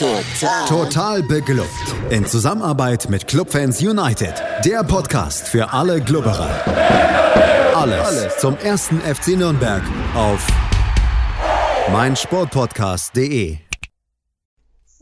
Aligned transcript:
Total. 0.00 0.66
Total 0.66 1.22
beglückt. 1.22 1.68
In 2.08 2.24
Zusammenarbeit 2.24 3.10
mit 3.10 3.26
Clubfans 3.26 3.82
United. 3.82 4.32
Der 4.64 4.82
Podcast 4.82 5.46
für 5.46 5.74
alle 5.74 6.00
Glubberer. 6.00 6.48
Alles, 7.74 8.00
Alles 8.00 8.38
zum 8.38 8.56
ersten 8.56 8.98
FC 9.00 9.36
Nürnberg 9.36 9.82
auf 10.14 10.46
meinsportpodcast.de. 11.92 13.58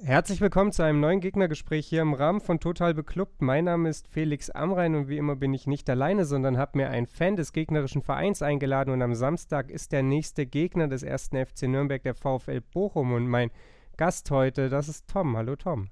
Herzlich 0.02 0.40
willkommen 0.40 0.72
zu 0.72 0.82
einem 0.82 0.98
neuen 0.98 1.20
Gegnergespräch 1.20 1.86
hier 1.86 2.02
im 2.02 2.14
Rahmen 2.14 2.40
von 2.40 2.58
Total 2.58 2.92
Beklubbt. 2.92 3.40
Mein 3.40 3.66
Name 3.66 3.90
ist 3.90 4.08
Felix 4.08 4.50
Amrein 4.50 4.96
und 4.96 5.06
wie 5.08 5.18
immer 5.18 5.36
bin 5.36 5.54
ich 5.54 5.68
nicht 5.68 5.88
alleine, 5.88 6.24
sondern 6.24 6.58
habe 6.58 6.76
mir 6.76 6.90
einen 6.90 7.06
Fan 7.06 7.36
des 7.36 7.52
gegnerischen 7.52 8.02
Vereins 8.02 8.42
eingeladen 8.42 8.92
und 8.92 9.02
am 9.02 9.14
Samstag 9.14 9.70
ist 9.70 9.92
der 9.92 10.02
nächste 10.02 10.44
Gegner 10.44 10.88
des 10.88 11.04
ersten 11.04 11.36
FC 11.36 11.68
Nürnberg 11.68 12.02
der 12.02 12.16
VfL 12.16 12.62
Bochum 12.72 13.12
und 13.12 13.28
mein 13.28 13.52
Gast 13.98 14.30
heute, 14.30 14.68
das 14.68 14.88
ist 14.88 15.08
Tom. 15.08 15.36
Hallo 15.36 15.56
Tom. 15.56 15.90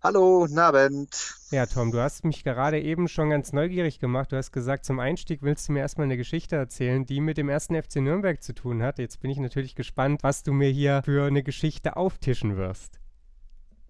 Hallo, 0.00 0.46
Abend. 0.56 1.34
Ja, 1.50 1.66
Tom, 1.66 1.90
du 1.90 1.98
hast 1.98 2.24
mich 2.24 2.44
gerade 2.44 2.80
eben 2.80 3.08
schon 3.08 3.30
ganz 3.30 3.52
neugierig 3.52 3.98
gemacht. 3.98 4.30
Du 4.30 4.36
hast 4.36 4.52
gesagt, 4.52 4.84
zum 4.84 5.00
Einstieg 5.00 5.42
willst 5.42 5.66
du 5.66 5.72
mir 5.72 5.80
erstmal 5.80 6.04
eine 6.04 6.16
Geschichte 6.16 6.54
erzählen, 6.54 7.04
die 7.04 7.20
mit 7.20 7.38
dem 7.38 7.48
ersten 7.48 7.74
FC 7.74 7.96
Nürnberg 7.96 8.40
zu 8.40 8.54
tun 8.54 8.80
hat. 8.84 9.00
Jetzt 9.00 9.18
bin 9.18 9.28
ich 9.28 9.38
natürlich 9.38 9.74
gespannt, 9.74 10.22
was 10.22 10.44
du 10.44 10.52
mir 10.52 10.68
hier 10.68 11.02
für 11.04 11.26
eine 11.26 11.42
Geschichte 11.42 11.96
auftischen 11.96 12.56
wirst. 12.56 13.00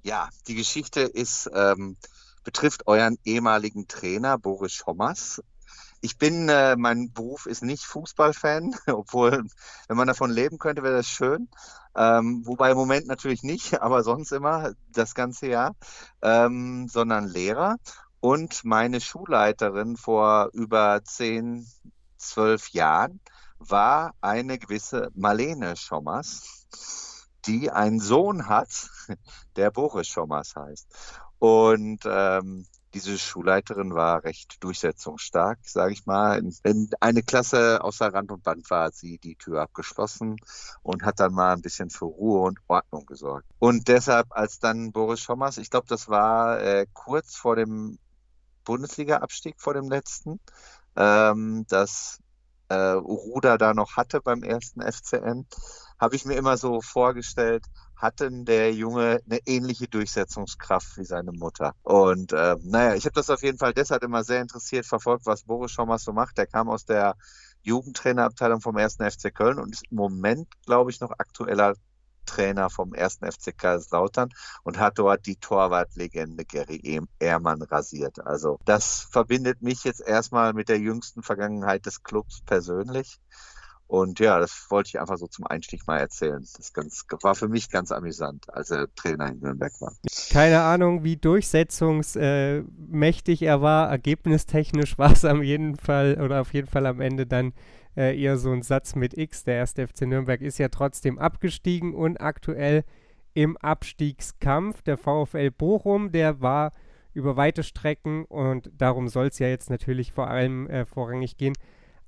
Ja, 0.02 0.30
die 0.48 0.54
Geschichte 0.54 1.02
ist, 1.02 1.50
ähm, 1.54 1.98
betrifft 2.44 2.86
euren 2.86 3.18
ehemaligen 3.26 3.86
Trainer 3.86 4.38
Boris 4.38 4.72
Schommers. 4.72 5.42
Ich 6.04 6.18
bin, 6.18 6.48
äh, 6.48 6.74
mein 6.76 7.12
Beruf 7.12 7.46
ist 7.46 7.62
nicht 7.62 7.84
Fußballfan, 7.84 8.74
obwohl, 8.88 9.44
wenn 9.86 9.96
man 9.96 10.08
davon 10.08 10.32
leben 10.32 10.58
könnte, 10.58 10.82
wäre 10.82 10.96
das 10.96 11.06
schön. 11.06 11.48
Ähm, 11.94 12.42
wobei 12.44 12.72
im 12.72 12.76
Moment 12.76 13.06
natürlich 13.06 13.44
nicht, 13.44 13.80
aber 13.80 14.02
sonst 14.02 14.32
immer 14.32 14.72
das 14.90 15.14
ganze 15.14 15.46
Jahr, 15.46 15.76
ähm, 16.20 16.88
sondern 16.88 17.28
Lehrer. 17.28 17.76
Und 18.18 18.64
meine 18.64 19.00
Schulleiterin 19.00 19.96
vor 19.96 20.50
über 20.52 21.02
zehn, 21.04 21.68
zwölf 22.16 22.70
Jahren 22.70 23.20
war 23.60 24.12
eine 24.20 24.58
gewisse 24.58 25.10
Marlene 25.14 25.76
Schommers, 25.76 27.28
die 27.46 27.70
einen 27.70 28.00
Sohn 28.00 28.48
hat, 28.48 28.90
der 29.56 29.70
Boris 29.70 30.08
Schommers 30.08 30.56
heißt. 30.56 30.88
Und 31.38 32.00
ähm, 32.06 32.66
diese 32.94 33.18
Schulleiterin 33.18 33.94
war 33.94 34.24
recht 34.24 34.62
durchsetzungsstark, 34.62 35.58
sage 35.62 35.92
ich 35.92 36.06
mal. 36.06 36.42
Wenn 36.62 36.90
eine 37.00 37.22
Klasse 37.22 37.82
außer 37.82 38.12
Rand 38.12 38.30
und 38.30 38.42
Band 38.42 38.68
war, 38.70 38.90
sie 38.90 39.18
die 39.18 39.36
Tür 39.36 39.62
abgeschlossen 39.62 40.36
und 40.82 41.04
hat 41.04 41.20
dann 41.20 41.32
mal 41.32 41.52
ein 41.52 41.62
bisschen 41.62 41.90
für 41.90 42.04
Ruhe 42.04 42.42
und 42.42 42.58
Ordnung 42.68 43.06
gesorgt. 43.06 43.46
Und 43.58 43.88
deshalb, 43.88 44.26
als 44.30 44.58
dann 44.58 44.92
Boris 44.92 45.20
Schommers, 45.20 45.58
ich 45.58 45.70
glaube, 45.70 45.86
das 45.88 46.08
war 46.08 46.60
äh, 46.60 46.86
kurz 46.92 47.36
vor 47.36 47.56
dem 47.56 47.98
Bundesliga-Abstieg, 48.64 49.56
vor 49.58 49.74
dem 49.74 49.88
letzten, 49.88 50.38
ähm, 50.96 51.64
dass 51.68 52.18
äh, 52.72 52.92
Ruda 52.92 53.58
da 53.58 53.74
noch 53.74 53.96
hatte 53.96 54.20
beim 54.20 54.42
ersten 54.42 54.80
FCN, 54.80 55.46
habe 56.00 56.16
ich 56.16 56.24
mir 56.24 56.34
immer 56.34 56.56
so 56.56 56.80
vorgestellt, 56.80 57.64
hatte 57.96 58.28
der 58.30 58.72
Junge 58.72 59.20
eine 59.26 59.40
ähnliche 59.46 59.86
Durchsetzungskraft 59.88 60.96
wie 60.96 61.04
seine 61.04 61.32
Mutter. 61.32 61.74
Und 61.82 62.32
äh, 62.32 62.56
naja, 62.64 62.94
ich 62.94 63.04
habe 63.04 63.14
das 63.14 63.30
auf 63.30 63.42
jeden 63.42 63.58
Fall 63.58 63.74
deshalb 63.74 64.02
immer 64.02 64.24
sehr 64.24 64.40
interessiert 64.40 64.86
verfolgt, 64.86 65.26
was 65.26 65.44
Boris 65.44 65.70
Schommers 65.70 66.02
so 66.02 66.12
macht. 66.12 66.38
Der 66.38 66.46
kam 66.46 66.68
aus 66.68 66.84
der 66.84 67.14
Jugendtrainerabteilung 67.62 68.60
vom 68.60 68.76
1. 68.76 68.96
FC 68.96 69.32
Köln 69.32 69.58
und 69.58 69.72
ist 69.72 69.84
im 69.90 69.96
Moment, 69.98 70.48
glaube 70.66 70.90
ich, 70.90 71.00
noch 71.00 71.12
aktueller 71.12 71.74
Trainer 72.26 72.70
vom 72.70 72.92
1. 72.92 73.18
FC 73.18 73.56
Kaiserslautern 73.56 74.30
und 74.62 74.78
hat 74.78 74.98
dort 74.98 75.26
die 75.26 75.36
Torwartlegende 75.36 76.44
Gary 76.44 77.00
Ehrmann 77.18 77.62
rasiert. 77.62 78.24
Also 78.24 78.58
das 78.64 79.06
verbindet 79.10 79.62
mich 79.62 79.84
jetzt 79.84 80.00
erstmal 80.00 80.52
mit 80.52 80.68
der 80.68 80.78
jüngsten 80.78 81.22
Vergangenheit 81.22 81.86
des 81.86 82.02
Clubs 82.02 82.42
persönlich. 82.44 83.20
Und 83.92 84.20
ja, 84.20 84.40
das 84.40 84.68
wollte 84.70 84.88
ich 84.88 84.98
einfach 84.98 85.18
so 85.18 85.26
zum 85.26 85.46
Einstieg 85.46 85.86
mal 85.86 85.98
erzählen. 85.98 86.42
Das 86.56 86.72
ganz, 86.72 87.04
war 87.20 87.34
für 87.34 87.48
mich 87.48 87.68
ganz 87.68 87.92
amüsant, 87.92 88.46
als 88.48 88.70
er 88.70 88.86
Trainer 88.94 89.28
in 89.28 89.40
Nürnberg 89.40 89.78
war. 89.82 89.92
Keine 90.30 90.62
Ahnung, 90.62 91.04
wie 91.04 91.18
durchsetzungsmächtig 91.18 93.42
er 93.42 93.60
war. 93.60 93.90
Ergebnistechnisch 93.90 94.96
war 94.96 95.12
es 95.12 95.26
am 95.26 95.42
jeden 95.42 95.76
Fall 95.76 96.18
oder 96.22 96.40
auf 96.40 96.54
jeden 96.54 96.68
Fall 96.68 96.86
am 96.86 97.02
Ende 97.02 97.26
dann 97.26 97.52
äh, 97.96 98.18
eher 98.20 98.36
so 98.36 98.50
ein 98.50 98.62
Satz 98.62 98.94
mit 98.94 99.16
X. 99.16 99.44
Der 99.44 99.56
erste 99.56 99.86
FC 99.86 100.02
Nürnberg 100.02 100.40
ist 100.40 100.58
ja 100.58 100.68
trotzdem 100.68 101.18
abgestiegen 101.18 101.94
und 101.94 102.20
aktuell 102.20 102.84
im 103.34 103.56
Abstiegskampf. 103.56 104.82
Der 104.82 104.96
VfL 104.96 105.50
Bochum, 105.50 106.12
der 106.12 106.40
war 106.40 106.72
über 107.14 107.36
weite 107.36 107.62
Strecken 107.62 108.24
und 108.24 108.70
darum 108.76 109.08
soll 109.08 109.26
es 109.26 109.38
ja 109.38 109.48
jetzt 109.48 109.70
natürlich 109.70 110.12
vor 110.12 110.28
allem 110.28 110.66
äh, 110.68 110.84
vorrangig 110.84 111.36
gehen 111.36 111.54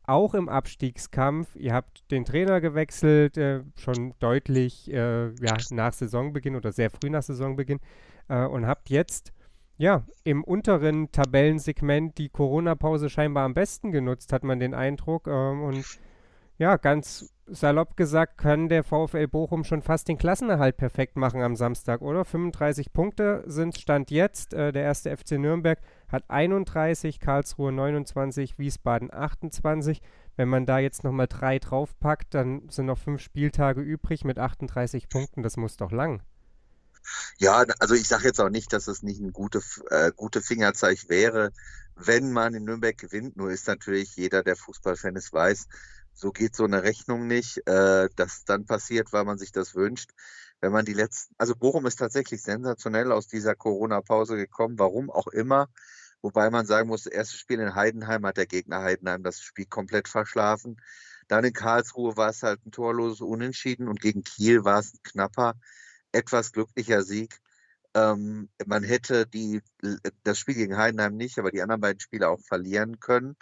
auch 0.06 0.34
im 0.34 0.48
Abstiegskampf. 0.48 1.56
Ihr 1.56 1.72
habt 1.72 2.10
den 2.10 2.24
Trainer 2.24 2.60
gewechselt, 2.60 3.36
äh, 3.36 3.62
schon 3.76 4.14
deutlich 4.18 4.92
äh, 4.92 5.28
ja, 5.34 5.56
nach 5.70 5.92
Saisonbeginn 5.92 6.56
oder 6.56 6.72
sehr 6.72 6.90
früh 6.90 7.10
nach 7.10 7.22
Saisonbeginn 7.22 7.80
äh, 8.28 8.44
und 8.44 8.66
habt 8.66 8.90
jetzt 8.90 9.32
ja 9.76 10.04
im 10.24 10.44
unteren 10.44 11.10
Tabellensegment 11.10 12.18
die 12.18 12.28
Corona-Pause 12.28 13.10
scheinbar 13.10 13.44
am 13.44 13.54
besten 13.54 13.92
genutzt, 13.92 14.32
hat 14.32 14.44
man 14.44 14.60
den 14.60 14.74
Eindruck. 14.74 15.26
Ähm, 15.26 15.62
und 15.62 15.84
ja, 16.58 16.76
ganz 16.76 17.34
salopp 17.46 17.96
gesagt, 17.96 18.38
kann 18.38 18.68
der 18.68 18.84
VfL 18.84 19.26
Bochum 19.26 19.64
schon 19.64 19.82
fast 19.82 20.08
den 20.08 20.16
Klassenerhalt 20.16 20.76
perfekt 20.76 21.16
machen 21.16 21.42
am 21.42 21.56
Samstag, 21.56 22.00
oder? 22.00 22.24
35 22.24 22.92
Punkte 22.92 23.42
sind 23.46 23.76
Stand 23.76 24.10
jetzt. 24.10 24.54
Äh, 24.54 24.72
der 24.72 24.84
erste 24.84 25.14
FC 25.14 25.32
Nürnberg 25.32 25.78
hat 26.08 26.24
31, 26.28 27.20
Karlsruhe 27.20 27.72
29, 27.72 28.58
Wiesbaden 28.58 29.12
28. 29.12 30.00
Wenn 30.36 30.48
man 30.48 30.66
da 30.66 30.78
jetzt 30.78 31.04
nochmal 31.04 31.26
drei 31.28 31.58
draufpackt, 31.58 32.34
dann 32.34 32.68
sind 32.68 32.86
noch 32.86 32.98
fünf 32.98 33.20
Spieltage 33.20 33.80
übrig 33.80 34.24
mit 34.24 34.38
38 34.38 35.08
Punkten. 35.08 35.42
Das 35.42 35.56
muss 35.56 35.76
doch 35.76 35.92
lang. 35.92 36.22
Ja, 37.38 37.64
also 37.78 37.94
ich 37.94 38.08
sage 38.08 38.24
jetzt 38.24 38.40
auch 38.40 38.50
nicht, 38.50 38.72
dass 38.72 38.88
es 38.88 39.02
nicht 39.02 39.20
ein 39.20 39.32
gute, 39.32 39.62
äh, 39.90 40.12
gute 40.14 40.40
Fingerzeig 40.40 41.08
wäre, 41.08 41.52
wenn 41.96 42.32
man 42.32 42.54
in 42.54 42.64
Nürnberg 42.64 42.96
gewinnt. 42.96 43.36
Nur 43.36 43.50
ist 43.50 43.66
natürlich 43.66 44.16
jeder, 44.16 44.42
der 44.42 44.56
Fußballfan 44.56 45.16
ist, 45.16 45.32
weiß, 45.32 45.66
so 46.14 46.30
geht 46.32 46.54
so 46.54 46.64
eine 46.64 46.82
Rechnung 46.82 47.26
nicht. 47.26 47.58
Äh, 47.66 48.08
das 48.16 48.44
dann 48.44 48.66
passiert, 48.66 49.12
weil 49.12 49.24
man 49.24 49.38
sich 49.38 49.52
das 49.52 49.74
wünscht. 49.74 50.10
Wenn 50.60 50.72
man 50.72 50.84
die 50.84 50.94
letzten, 50.94 51.34
also 51.38 51.54
Bochum 51.54 51.86
ist 51.86 51.98
tatsächlich 51.98 52.42
sensationell 52.42 53.12
aus 53.12 53.26
dieser 53.26 53.54
Corona-Pause 53.54 54.36
gekommen, 54.36 54.78
warum 54.78 55.10
auch 55.10 55.26
immer. 55.28 55.68
Wobei 56.22 56.48
man 56.48 56.64
sagen 56.64 56.88
muss, 56.88 57.02
das 57.02 57.12
erste 57.12 57.36
Spiel 57.36 57.60
in 57.60 57.74
Heidenheim 57.74 58.24
hat 58.24 58.38
der 58.38 58.46
Gegner 58.46 58.80
Heidenheim 58.80 59.22
das 59.22 59.42
Spiel 59.42 59.66
komplett 59.66 60.08
verschlafen. 60.08 60.80
Dann 61.28 61.44
in 61.44 61.52
Karlsruhe 61.52 62.16
war 62.16 62.30
es 62.30 62.42
halt 62.42 62.64
ein 62.64 62.70
torloses 62.72 63.20
Unentschieden 63.20 63.88
und 63.88 64.00
gegen 64.00 64.22
Kiel 64.22 64.64
war 64.64 64.78
es 64.78 64.94
knapper, 65.02 65.54
etwas 66.14 66.52
glücklicher 66.52 67.02
Sieg. 67.02 67.40
Ähm, 67.94 68.48
man 68.66 68.82
hätte 68.82 69.26
die, 69.26 69.60
das 70.22 70.38
Spiel 70.38 70.54
gegen 70.54 70.76
Heidenheim 70.76 71.16
nicht, 71.16 71.38
aber 71.38 71.50
die 71.50 71.62
anderen 71.62 71.80
beiden 71.80 72.00
Spiele 72.00 72.28
auch 72.28 72.40
verlieren 72.40 73.00
können 73.00 73.36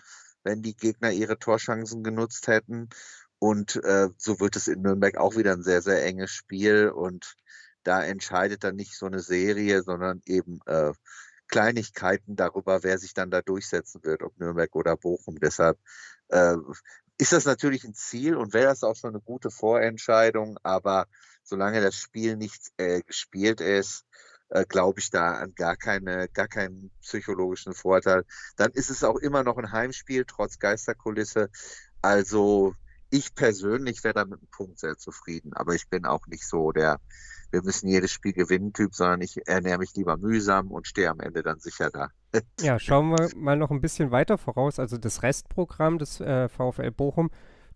wenn 0.44 0.62
die 0.62 0.77
Gegner 0.77 1.11
ihre 1.11 1.38
Torchancen 1.38 2.03
genutzt 2.03 2.47
hätten. 2.49 2.88
Und 3.38 3.77
äh, 3.84 4.09
so 4.19 4.41
wird 4.41 4.56
es 4.56 4.69
in 4.69 4.82
Nürnberg 4.82 5.16
auch 5.16 5.37
wieder 5.37 5.53
ein 5.53 5.62
sehr, 5.62 5.82
sehr 5.82 6.05
enges 6.05 6.31
Spiel. 6.31 6.88
Und 6.88 7.34
da 7.82 8.05
entscheidet 8.05 8.65
dann 8.65 8.77
nicht 8.77 8.97
so 8.97 9.06
eine 9.06 9.21
Serie, 9.21 9.82
sondern 9.82 10.22
eben 10.27 10.61
äh, 10.66 10.93
Kleinigkeiten 11.49 12.37
darüber, 12.37 12.82
wer 12.82 12.99
sich 12.99 13.15
dann 13.15 13.31
da 13.31 13.43
durchsetzen 13.43 14.05
wird, 14.05 14.22
ob 14.22 14.38
Nürnberg 14.38 14.75
oder 14.75 14.97
Bochum. 14.97 15.38
Deshalb 15.41 15.78
äh, 16.28 16.55
ist 17.19 17.32
das 17.32 17.44
natürlich 17.44 17.84
ein 17.84 17.94
Ziel 17.94 18.37
und 18.37 18.55
wäre 18.55 18.66
das 18.66 18.84
auch 18.84 18.97
schon 18.97 19.11
eine 19.11 19.21
gute 19.21 19.50
Vorentscheidung. 19.50 20.59
Aber 20.62 21.06
solange 21.42 21.80
das 21.80 21.97
Spiel 21.97 22.36
nicht 22.36 22.72
äh, 22.76 23.03
gespielt 23.03 23.60
ist, 23.60 24.04
äh, 24.53 24.64
glaube 24.66 25.00
ich 25.00 25.11
da 25.11 25.32
an 25.32 25.55
gar 25.55 25.76
keine, 25.76 26.28
gar 26.28 26.49
keinen 26.49 26.90
psychologischen 27.00 27.75
Vorteil. 27.75 28.25
Dann 28.56 28.70
ist 28.72 28.90
es 28.90 29.05
auch 29.05 29.17
immer 29.17 29.43
noch 29.43 29.56
ein 29.56 29.72
Heimspiel, 29.72 30.25
trotz 30.26 30.58
Geisterkulisse. 30.58 31.50
Also 32.02 32.75
ich 33.11 33.34
persönlich 33.34 34.05
wäre 34.05 34.14
da 34.14 34.25
mit 34.25 34.40
einem 34.40 34.49
Punkt 34.50 34.78
sehr 34.78 34.96
zufrieden, 34.96 35.52
aber 35.52 35.75
ich 35.75 35.88
bin 35.88 36.06
auch 36.06 36.26
nicht 36.26 36.46
so 36.46 36.72
der, 36.72 36.99
wir 37.50 37.62
müssen 37.62 37.88
jedes 37.88 38.11
Spiel 38.11 38.32
gewinnen 38.32 38.72
Typ, 38.72 38.94
sondern 38.94 39.20
ich 39.20 39.46
ernähre 39.46 39.78
mich 39.78 39.94
lieber 39.94 40.17
mühsam 40.17 40.70
und 40.70 40.87
stehe 40.87 41.11
am 41.11 41.20
Ende 41.20 41.43
dann 41.43 41.58
sicher 41.58 41.90
da. 41.90 42.08
ja, 42.61 42.78
schauen 42.78 43.11
wir 43.11 43.31
mal 43.37 43.56
noch 43.56 43.70
ein 43.70 43.82
bisschen 43.82 44.11
weiter 44.11 44.38
voraus. 44.38 44.78
Also 44.78 44.96
das 44.96 45.22
Restprogramm 45.22 45.99
des 45.99 46.20
äh, 46.20 46.49
VfL 46.49 46.90
Bochum, 46.90 47.31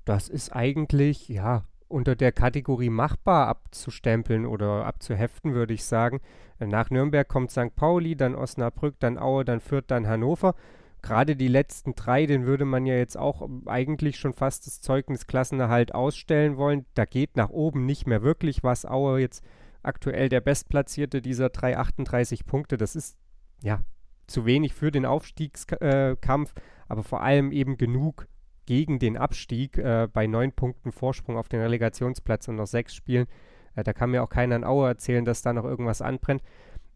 das 0.07 0.29
ist 0.29 0.55
eigentlich, 0.55 1.29
ja, 1.29 1.65
unter 1.89 2.17
der 2.17 2.33
Kategorie 2.33 2.91
machbar 2.91 3.49
abzustempeln 3.49 4.47
oder 4.47 4.87
abzuheften, 4.87 5.55
würde 5.55 5.75
ich 5.75 5.85
sagen. 5.85 6.21
Nach 6.59 6.91
Nürnberg 6.91 7.29
kommt 7.29 7.51
St. 7.51 7.75
Pauli, 7.77 8.17
dann 8.17 8.35
Osnabrück, 8.35 8.97
dann 8.99 9.19
Aue, 9.19 9.45
dann 9.45 9.61
Fürth, 9.61 9.85
dann 9.89 10.07
Hannover. 10.07 10.55
Gerade 11.03 11.37
die 11.37 11.49
letzten 11.49 11.95
drei, 11.95 12.27
den 12.27 12.47
würde 12.47 12.65
man 12.65 12.87
ja 12.87 12.95
jetzt 12.95 13.17
auch 13.17 13.49
eigentlich 13.67 14.19
schon 14.19 14.33
fast 14.33 14.67
das 14.67 14.81
Zeugnis 14.81 15.27
Klassenerhalt 15.27 15.95
ausstellen 15.95 16.57
wollen. 16.57 16.87
Da 16.95 17.05
geht 17.05 17.37
nach 17.37 17.51
oben 17.51 17.87
nicht 17.87 18.07
mehr 18.07 18.23
wirklich 18.23 18.65
was. 18.65 18.87
Aue 18.87 19.21
jetzt 19.21 19.45
aktuell 19.83 20.29
der 20.29 20.41
Bestplatzierte 20.41 21.23
dieser 21.23 21.51
338 21.51 22.47
Punkte. 22.47 22.77
Das 22.77 22.97
ist 22.97 23.17
ja 23.63 23.81
zu 24.27 24.45
wenig 24.47 24.75
für 24.75 24.91
den 24.91 25.07
Aufstiegskampf, 25.07 26.55
äh, 26.57 26.61
aber 26.89 27.03
vor 27.05 27.23
allem 27.23 27.53
eben 27.53 27.77
genug 27.77 28.27
gegen 28.67 28.99
den 28.99 29.17
Abstieg 29.17 29.79
äh, 29.79 30.09
bei 30.13 30.27
neun 30.27 30.53
Punkten 30.53 30.93
Vorsprung 30.93 31.37
auf 31.37 31.49
den 31.49 31.61
Relegationsplatz 31.61 32.49
und 32.49 32.57
noch 32.57 32.67
sechs 32.67 32.95
Spielen. 32.95 33.27
Äh, 33.75 33.85
da 33.85 33.93
kann 33.93 34.11
mir 34.11 34.23
auch 34.23 34.29
keiner 34.29 34.57
in 34.57 34.65
Aue 34.65 34.89
erzählen, 34.89 35.25
dass 35.25 35.43
da 35.43 35.53
noch 35.53 35.65
irgendwas 35.65 36.03
anbrennt. 36.03 36.43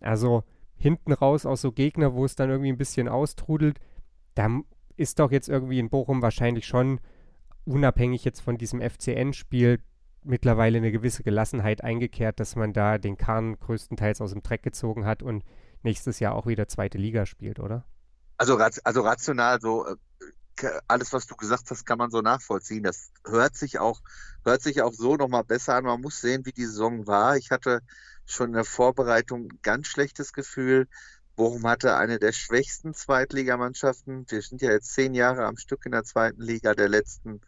Also 0.01 0.45
hinten 0.77 1.13
raus 1.13 1.47
aus 1.47 1.61
so 1.61 1.73
Gegner, 1.73 2.15
wo 2.15 2.25
es 2.25 2.35
dann 2.35 2.51
irgendwie 2.51 2.73
ein 2.73 2.79
bisschen 2.79 3.09
austrudelt, 3.09 3.79
da 4.35 4.49
ist 4.97 5.19
doch 5.19 5.31
jetzt 5.31 5.49
irgendwie 5.49 5.79
in 5.79 5.91
Bochum 5.91 6.23
wahrscheinlich 6.23 6.67
schon 6.67 7.01
unabhängig 7.65 8.25
jetzt 8.25 8.41
von 8.41 8.59
diesem 8.59 8.81
FCN-Spiel 8.81 9.81
mittlerweile 10.23 10.79
eine 10.79 10.93
gewisse 10.93 11.23
Gelassenheit 11.23 11.83
eingekehrt, 11.83 12.41
dass 12.41 12.57
man 12.57 12.73
da 12.73 12.99
den 12.99 13.17
Kahn 13.17 13.59
größtenteils 13.59 14.21
aus 14.21 14.33
dem 14.33 14.43
Dreck 14.43 14.63
gezogen 14.63 15.07
hat 15.07 15.23
und 15.23 15.45
nächstes 15.83 16.21
Jahr 16.21 16.35
auch 16.35 16.47
wieder 16.47 16.69
zweite 16.69 16.99
Liga 16.99 17.27
spielt, 17.27 17.59
oder? 17.59 17.85
Also, 18.37 18.57
also 18.57 19.01
rational 19.03 19.61
so 19.61 19.87
äh, 19.87 19.97
alles, 20.89 21.13
was 21.13 21.27
du 21.27 21.37
gesagt 21.37 21.71
hast, 21.71 21.87
kann 21.87 21.99
man 21.99 22.11
so 22.11 22.21
nachvollziehen. 22.21 22.83
Das 22.83 23.11
hört 23.25 23.57
sich 23.57 23.79
auch, 23.79 24.01
hört 24.45 24.63
sich 24.63 24.83
auch 24.83 24.93
so 24.93 25.17
nochmal 25.17 25.45
besser 25.45 25.75
an. 25.75 25.85
Man 25.85 26.01
muss 26.01 26.21
sehen, 26.21 26.45
wie 26.45 26.53
die 26.53 26.67
Saison 26.67 27.07
war. 27.07 27.37
Ich 27.37 27.51
hatte 27.51 27.81
schon 28.27 28.49
in 28.49 28.55
der 28.55 28.65
Vorbereitung 28.65 29.45
ein 29.45 29.59
ganz 29.63 29.87
schlechtes 29.87 30.33
Gefühl. 30.33 30.87
Bochum 31.37 31.67
hatte 31.67 31.97
eine 31.97 32.19
der 32.19 32.33
schwächsten 32.33 32.95
Zweitligamannschaften. 32.95 34.27
Wir 34.29 34.43
sind 34.43 34.61
ja 34.61 34.71
jetzt 34.71 34.93
zehn 34.93 35.15
Jahre 35.15 35.47
am 35.47 35.57
Stück 35.57 35.87
in 35.87 35.93
der 35.93 36.05
zweiten 36.05 36.43
Liga 36.43 36.75
der 36.75 36.89
letzten 36.89 37.41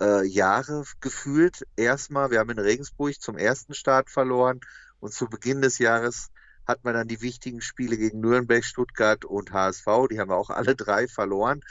äh, 0.00 0.24
Jahre 0.24 0.84
gefühlt. 1.00 1.66
Erstmal, 1.76 2.30
wir 2.30 2.38
haben 2.38 2.50
in 2.50 2.58
Regensburg 2.58 3.20
zum 3.20 3.36
ersten 3.36 3.74
Start 3.74 4.10
verloren 4.10 4.60
und 5.00 5.12
zu 5.12 5.28
Beginn 5.28 5.62
des 5.62 5.78
Jahres 5.78 6.30
hat 6.68 6.84
man 6.84 6.94
dann 6.94 7.08
die 7.08 7.22
wichtigen 7.22 7.62
Spiele 7.62 7.96
gegen 7.96 8.20
Nürnberg, 8.20 8.62
Stuttgart 8.62 9.24
und 9.24 9.52
HSV. 9.52 9.86
Die 10.10 10.20
haben 10.20 10.28
wir 10.28 10.36
auch 10.36 10.50
alle 10.50 10.76
drei 10.76 11.08
verloren. 11.08 11.62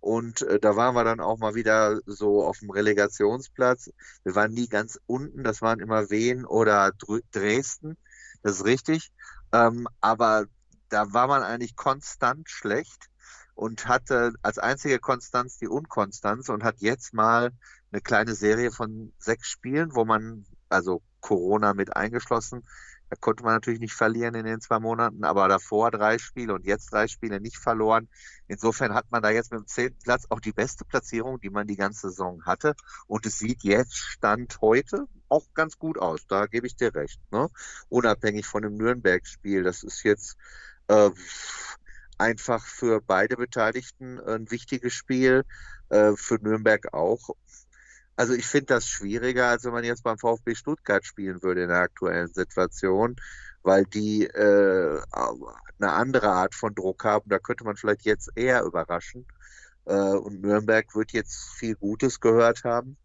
Und 0.00 0.42
äh, 0.42 0.58
da 0.58 0.76
waren 0.76 0.94
wir 0.94 1.04
dann 1.04 1.20
auch 1.20 1.38
mal 1.38 1.54
wieder 1.54 2.00
so 2.06 2.44
auf 2.44 2.60
dem 2.60 2.70
Relegationsplatz. 2.70 3.90
Wir 4.24 4.34
waren 4.34 4.52
nie 4.52 4.68
ganz 4.68 4.98
unten, 5.06 5.44
das 5.44 5.60
waren 5.60 5.80
immer 5.80 6.10
Wien 6.10 6.44
oder 6.46 6.92
Dresden, 7.32 7.96
das 8.42 8.56
ist 8.56 8.64
richtig. 8.64 9.12
Ähm, 9.52 9.86
aber 10.00 10.46
da 10.88 11.12
war 11.12 11.26
man 11.26 11.42
eigentlich 11.42 11.76
konstant 11.76 12.48
schlecht 12.48 13.10
und 13.54 13.88
hatte 13.88 14.32
als 14.42 14.58
einzige 14.58 14.98
Konstanz 15.00 15.58
die 15.58 15.68
Unkonstanz 15.68 16.48
und 16.48 16.62
hat 16.62 16.76
jetzt 16.78 17.12
mal 17.12 17.50
eine 17.90 18.00
kleine 18.00 18.34
Serie 18.34 18.70
von 18.70 19.12
sechs 19.18 19.48
Spielen, 19.48 19.94
wo 19.94 20.04
man, 20.04 20.46
also 20.68 21.02
Corona 21.26 21.74
mit 21.74 21.96
eingeschlossen, 21.96 22.62
da 23.08 23.16
konnte 23.16 23.44
man 23.44 23.54
natürlich 23.54 23.80
nicht 23.80 23.94
verlieren 23.94 24.34
in 24.34 24.46
den 24.46 24.60
zwei 24.60 24.80
Monaten, 24.80 25.24
aber 25.24 25.48
davor 25.48 25.90
drei 25.90 26.18
Spiele 26.18 26.54
und 26.54 26.66
jetzt 26.66 26.92
drei 26.92 27.06
Spiele 27.06 27.40
nicht 27.40 27.56
verloren. 27.56 28.08
Insofern 28.48 28.94
hat 28.94 29.10
man 29.10 29.22
da 29.22 29.30
jetzt 29.30 29.52
mit 29.52 29.60
dem 29.60 29.66
zehnten 29.66 29.98
Platz 30.02 30.26
auch 30.28 30.40
die 30.40 30.52
beste 30.52 30.84
Platzierung, 30.84 31.40
die 31.40 31.50
man 31.50 31.66
die 31.66 31.76
ganze 31.76 32.10
Saison 32.10 32.44
hatte. 32.44 32.74
Und 33.06 33.24
es 33.26 33.38
sieht 33.38 33.62
jetzt 33.62 33.96
Stand 33.96 34.60
heute 34.60 35.06
auch 35.28 35.46
ganz 35.54 35.78
gut 35.78 35.98
aus. 35.98 36.26
Da 36.26 36.46
gebe 36.46 36.66
ich 36.66 36.76
dir 36.76 36.94
recht. 36.94 37.20
Ne? 37.30 37.48
Unabhängig 37.88 38.46
von 38.46 38.62
dem 38.62 38.76
Nürnberg-Spiel. 38.76 39.62
Das 39.62 39.84
ist 39.84 40.02
jetzt 40.02 40.36
äh, 40.88 41.10
einfach 42.18 42.64
für 42.64 43.00
beide 43.00 43.36
Beteiligten 43.36 44.18
ein 44.20 44.50
wichtiges 44.50 44.94
Spiel. 44.94 45.44
Äh, 45.88 46.16
für 46.16 46.36
Nürnberg 46.42 46.92
auch. 46.92 47.30
Also 48.16 48.32
ich 48.32 48.46
finde 48.46 48.66
das 48.66 48.88
schwieriger, 48.88 49.48
als 49.48 49.64
wenn 49.64 49.72
man 49.72 49.84
jetzt 49.84 50.02
beim 50.02 50.18
VfB 50.18 50.54
Stuttgart 50.54 51.04
spielen 51.04 51.42
würde 51.42 51.62
in 51.62 51.68
der 51.68 51.80
aktuellen 51.80 52.32
Situation, 52.32 53.16
weil 53.62 53.84
die 53.84 54.24
äh, 54.26 55.02
eine 55.78 55.92
andere 55.92 56.30
Art 56.30 56.54
von 56.54 56.74
Druck 56.74 57.04
haben. 57.04 57.28
Da 57.28 57.38
könnte 57.38 57.64
man 57.64 57.76
vielleicht 57.76 58.02
jetzt 58.02 58.30
eher 58.34 58.64
überraschen. 58.64 59.26
Äh, 59.84 59.94
und 59.94 60.40
Nürnberg 60.40 60.94
wird 60.94 61.12
jetzt 61.12 61.50
viel 61.56 61.76
Gutes 61.76 62.20
gehört 62.20 62.64
haben. 62.64 62.96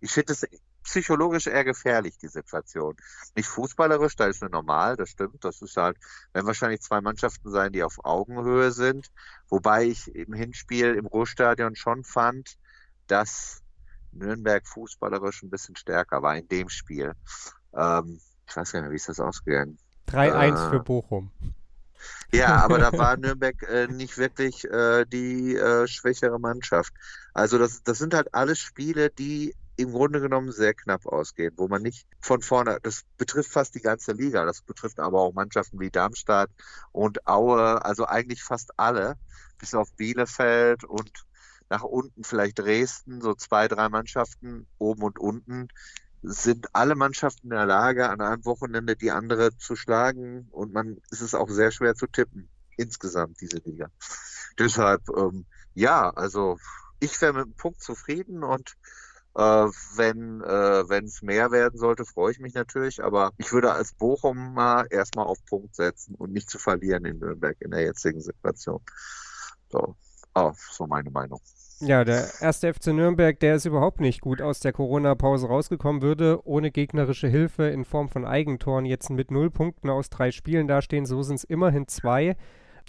Ich 0.00 0.12
finde 0.12 0.32
es 0.32 0.46
psychologisch 0.82 1.46
eher 1.46 1.64
gefährlich, 1.64 2.18
die 2.18 2.28
Situation. 2.28 2.96
Nicht 3.36 3.48
fußballerisch, 3.48 4.16
da 4.16 4.26
ist 4.26 4.40
nur 4.40 4.50
normal, 4.50 4.96
das 4.96 5.10
stimmt. 5.10 5.44
Das 5.44 5.60
ist 5.62 5.76
halt, 5.76 5.98
werden 6.32 6.46
wahrscheinlich 6.46 6.80
zwei 6.80 7.00
Mannschaften 7.00 7.50
sein, 7.50 7.72
die 7.72 7.82
auf 7.82 8.04
Augenhöhe 8.04 8.72
sind. 8.72 9.08
Wobei 9.48 9.84
ich 9.84 10.14
im 10.14 10.32
Hinspiel 10.32 10.94
im 10.94 11.06
Ruhrstadion 11.06 11.76
schon 11.76 12.04
fand, 12.04 12.56
dass 13.06 13.62
Nürnberg 14.12 14.66
fußballerisch 14.66 15.42
ein 15.42 15.50
bisschen 15.50 15.76
stärker 15.76 16.22
war 16.22 16.36
in 16.36 16.48
dem 16.48 16.68
Spiel. 16.68 17.14
Ähm, 17.74 18.20
ich 18.48 18.56
weiß 18.56 18.72
gar 18.72 18.82
nicht 18.82 18.90
wie 18.90 18.96
ist 18.96 19.08
das 19.08 19.20
ausgegangen? 19.20 19.78
3-1 20.08 20.66
äh, 20.66 20.70
für 20.70 20.80
Bochum. 20.80 21.30
Ja, 22.32 22.56
aber 22.56 22.78
da 22.78 22.92
war 22.92 23.16
Nürnberg 23.18 23.62
äh, 23.62 23.86
nicht 23.86 24.18
wirklich 24.18 24.64
äh, 24.64 25.04
die 25.04 25.54
äh, 25.54 25.86
schwächere 25.86 26.38
Mannschaft. 26.38 26.92
Also 27.34 27.58
das, 27.58 27.82
das 27.82 27.98
sind 27.98 28.14
halt 28.14 28.34
alles 28.34 28.58
Spiele, 28.58 29.10
die 29.10 29.54
im 29.76 29.92
Grunde 29.92 30.20
genommen 30.20 30.52
sehr 30.52 30.74
knapp 30.74 31.06
ausgehen, 31.06 31.54
wo 31.56 31.66
man 31.66 31.82
nicht 31.82 32.06
von 32.20 32.42
vorne, 32.42 32.78
das 32.82 33.04
betrifft 33.16 33.50
fast 33.50 33.74
die 33.74 33.80
ganze 33.80 34.12
Liga, 34.12 34.44
das 34.44 34.60
betrifft 34.60 35.00
aber 35.00 35.20
auch 35.20 35.32
Mannschaften 35.32 35.80
wie 35.80 35.90
Darmstadt 35.90 36.50
und 36.92 37.26
Aue, 37.26 37.82
also 37.82 38.04
eigentlich 38.04 38.42
fast 38.42 38.78
alle, 38.78 39.16
bis 39.58 39.74
auf 39.74 39.90
Bielefeld 39.96 40.84
und 40.84 41.10
nach 41.70 41.82
unten 41.82 42.24
vielleicht 42.24 42.58
Dresden, 42.58 43.20
so 43.20 43.34
zwei, 43.34 43.68
drei 43.68 43.88
Mannschaften 43.88 44.66
oben 44.78 45.02
und 45.02 45.18
unten, 45.18 45.68
sind 46.22 46.74
alle 46.74 46.96
Mannschaften 46.96 47.46
in 47.46 47.56
der 47.56 47.66
Lage, 47.66 48.10
an 48.10 48.20
einem 48.20 48.44
Wochenende 48.44 48.96
die 48.96 49.10
andere 49.10 49.56
zu 49.56 49.76
schlagen 49.76 50.48
und 50.50 50.72
man 50.72 50.98
ist 51.10 51.22
es 51.22 51.34
auch 51.34 51.48
sehr 51.48 51.70
schwer 51.70 51.94
zu 51.94 52.06
tippen, 52.06 52.50
insgesamt 52.76 53.40
diese 53.40 53.58
Liga. 53.58 53.90
Deshalb, 54.58 55.02
ähm, 55.16 55.46
ja, 55.74 56.10
also 56.10 56.58
ich 56.98 57.18
wäre 57.22 57.32
mit 57.32 57.44
dem 57.46 57.54
Punkt 57.54 57.80
zufrieden 57.80 58.44
und 58.44 58.76
äh, 59.34 59.40
wenn 59.40 60.42
äh, 60.42 61.04
es 61.04 61.22
mehr 61.22 61.52
werden 61.52 61.78
sollte, 61.78 62.04
freue 62.04 62.32
ich 62.32 62.40
mich 62.40 62.54
natürlich, 62.54 63.02
aber 63.02 63.32
ich 63.38 63.52
würde 63.52 63.72
als 63.72 63.94
Bochum 63.94 64.54
mal 64.54 64.86
erstmal 64.90 65.26
auf 65.26 65.38
Punkt 65.46 65.74
setzen 65.76 66.16
und 66.16 66.32
nicht 66.32 66.50
zu 66.50 66.58
verlieren 66.58 67.04
in 67.04 67.18
Nürnberg 67.18 67.56
in 67.60 67.70
der 67.70 67.82
jetzigen 67.82 68.20
Situation. 68.20 68.82
So, 69.70 69.96
oh, 70.34 70.52
so 70.72 70.86
meine 70.86 71.10
Meinung. 71.10 71.40
Ja, 71.82 72.04
der 72.04 72.28
erste 72.42 72.74
FC 72.74 72.88
Nürnberg, 72.88 73.40
der 73.40 73.54
ist 73.54 73.64
überhaupt 73.64 74.00
nicht 74.00 74.20
gut 74.20 74.42
aus 74.42 74.60
der 74.60 74.72
Corona-Pause 74.72 75.46
rausgekommen, 75.46 76.02
würde 76.02 76.46
ohne 76.46 76.70
gegnerische 76.70 77.26
Hilfe 77.26 77.68
in 77.68 77.86
Form 77.86 78.10
von 78.10 78.26
Eigentoren 78.26 78.84
jetzt 78.84 79.08
mit 79.08 79.30
null 79.30 79.50
Punkten 79.50 79.88
aus 79.88 80.10
drei 80.10 80.30
Spielen 80.30 80.68
dastehen. 80.68 81.06
So 81.06 81.22
sind 81.22 81.36
es 81.36 81.44
immerhin 81.44 81.88
zwei. 81.88 82.36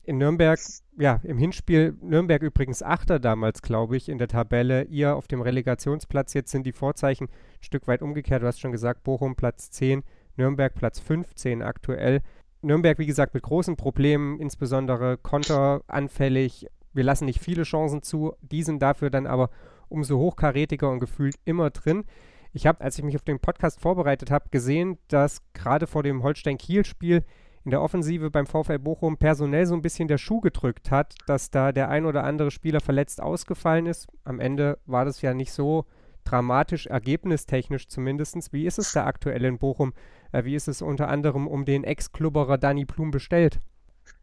In 0.04 0.18
Nürnberg, 0.18 0.60
ja, 0.98 1.22
im 1.24 1.38
Hinspiel, 1.38 1.96
Nürnberg 2.02 2.42
übrigens 2.42 2.84
Achter 2.84 3.20
damals, 3.20 3.62
glaube 3.62 3.96
ich, 3.96 4.10
in 4.10 4.18
der 4.18 4.28
Tabelle. 4.28 4.84
Ihr 4.84 5.16
auf 5.16 5.30
dem 5.30 5.42
Relegationsplatz, 5.42 6.34
jetzt 6.34 6.52
sind 6.52 6.66
die 6.66 6.74
Vorzeichen 6.74 7.28
ein 7.28 7.64
Stück 7.64 7.88
weit 7.88 8.02
umgekehrt. 8.02 8.44
Du 8.44 8.48
hast 8.48 8.60
schon 8.60 8.74
gesagt, 8.74 9.04
Bochum 9.04 9.38
Platz 9.38 9.72
10, 9.72 10.04
Nürnberg 10.36 10.76
Platz 10.76 11.00
15 11.00 11.62
aktuell. 11.62 12.22
Nürnberg, 12.62 13.00
wie 13.00 13.06
gesagt, 13.06 13.34
mit 13.34 13.44
großen 13.44 13.78
Problemen, 13.78 14.40
insbesondere 14.40 15.18
konteranfällig, 15.18 16.68
wir 16.94 17.04
lassen 17.04 17.26
nicht 17.26 17.42
viele 17.42 17.64
Chancen 17.64 18.02
zu, 18.02 18.34
die 18.42 18.64
sind 18.64 18.82
dafür 18.82 19.10
dann 19.10 19.28
aber 19.28 19.50
umso 19.90 20.18
hochkarätiger 20.18 20.90
und 20.90 21.00
gefühlt 21.00 21.36
immer 21.46 21.70
drin. 21.70 22.06
Ich 22.54 22.68
habe, 22.68 22.82
als 22.82 22.98
ich 22.98 23.04
mich 23.04 23.16
auf 23.16 23.24
den 23.24 23.40
Podcast 23.40 23.80
vorbereitet 23.80 24.32
habe, 24.32 24.50
gesehen, 24.50 24.98
dass 25.08 25.42
gerade 25.54 25.88
vor 25.88 26.04
dem 26.04 26.24
Holstein-Kiel-Spiel 26.24 27.24
in 27.64 27.72
der 27.72 27.82
Offensive 27.82 28.32
beim 28.32 28.48
VfL 28.48 28.80
Bochum 28.80 29.18
personell 29.18 29.66
so 29.66 29.76
ein 29.76 29.82
bisschen 29.82 30.08
der 30.08 30.18
Schuh 30.18 30.42
gedrückt 30.42 30.92
hat, 30.92 31.16
dass 31.28 31.52
da 31.52 31.72
der 31.72 31.90
ein 31.90 32.06
oder 32.06 32.24
andere 32.24 32.52
Spieler 32.52 32.82
verletzt 32.82 33.22
ausgefallen 33.22 33.86
ist. 33.86 34.08
Am 34.24 34.40
Ende 34.40 34.80
war 34.86 35.06
das 35.06 35.22
ja 35.22 35.34
nicht 35.34 35.54
so 35.54 35.86
dramatisch, 36.24 36.88
ergebnistechnisch 36.88 37.88
zumindest. 37.88 38.52
Wie 38.52 38.66
ist 38.66 38.80
es 38.80 38.92
da 38.92 39.06
aktuell 39.06 39.46
in 39.46 39.60
Bochum? 39.60 39.94
Äh, 40.32 40.44
wie 40.44 40.56
ist 40.56 40.68
es 40.68 40.82
unter 40.82 41.08
anderem 41.08 41.48
um 41.48 41.66
den 41.66 41.84
Ex-Klubberer 41.84 42.58
Danny 42.58 42.86
Blum 42.86 43.12
bestellt? 43.12 43.60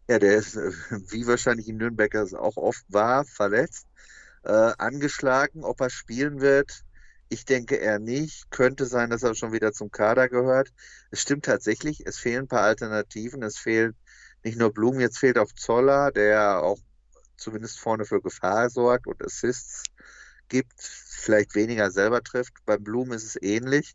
Ja, 0.09 0.19
der 0.19 0.37
ist, 0.37 0.57
äh, 0.57 0.71
wie 1.11 1.27
wahrscheinlich 1.27 1.69
in 1.69 1.77
Nürnberg 1.77 2.15
es 2.15 2.35
auch 2.35 2.57
oft 2.57 2.85
war, 2.89 3.25
verletzt, 3.25 3.87
äh, 4.45 4.51
angeschlagen. 4.79 5.65
Ob 5.65 5.81
er 5.81 5.91
spielen 5.91 6.41
wird, 6.41 6.85
ich 7.29 7.45
denke 7.45 7.77
eher 7.77 7.99
nicht. 7.99 8.51
Könnte 8.51 8.87
sein, 8.87 9.11
dass 9.11 9.23
er 9.23 9.35
schon 9.35 9.53
wieder 9.53 9.73
zum 9.73 9.91
Kader 9.91 10.29
gehört. 10.29 10.73
Es 11.11 11.21
stimmt 11.23 11.45
tatsächlich, 11.45 12.07
es 12.07 12.19
fehlen 12.19 12.45
ein 12.45 12.49
paar 12.49 12.63
Alternativen. 12.63 13.43
Es 13.43 13.59
fehlt 13.59 13.97
nicht 14.45 14.59
nur 14.59 14.73
Blum, 14.73 15.01
jetzt 15.01 15.19
fehlt 15.19 15.39
auch 15.39 15.53
Zoller, 15.53 16.11
der 16.13 16.63
auch 16.63 16.79
zumindest 17.37 17.79
vorne 17.81 18.05
für 18.05 18.21
Gefahr 18.23 18.71
sorgt 18.71 19.07
und 19.07 19.23
Assists 19.25 19.85
gibt, 20.49 20.73
vielleicht 20.81 21.55
weniger 21.55 21.91
selber 21.91 22.23
trifft. 22.23 22.55
Beim 22.65 22.83
Blum 22.83 23.13
ist 23.13 23.25
es 23.25 23.37
ähnlich. 23.43 23.95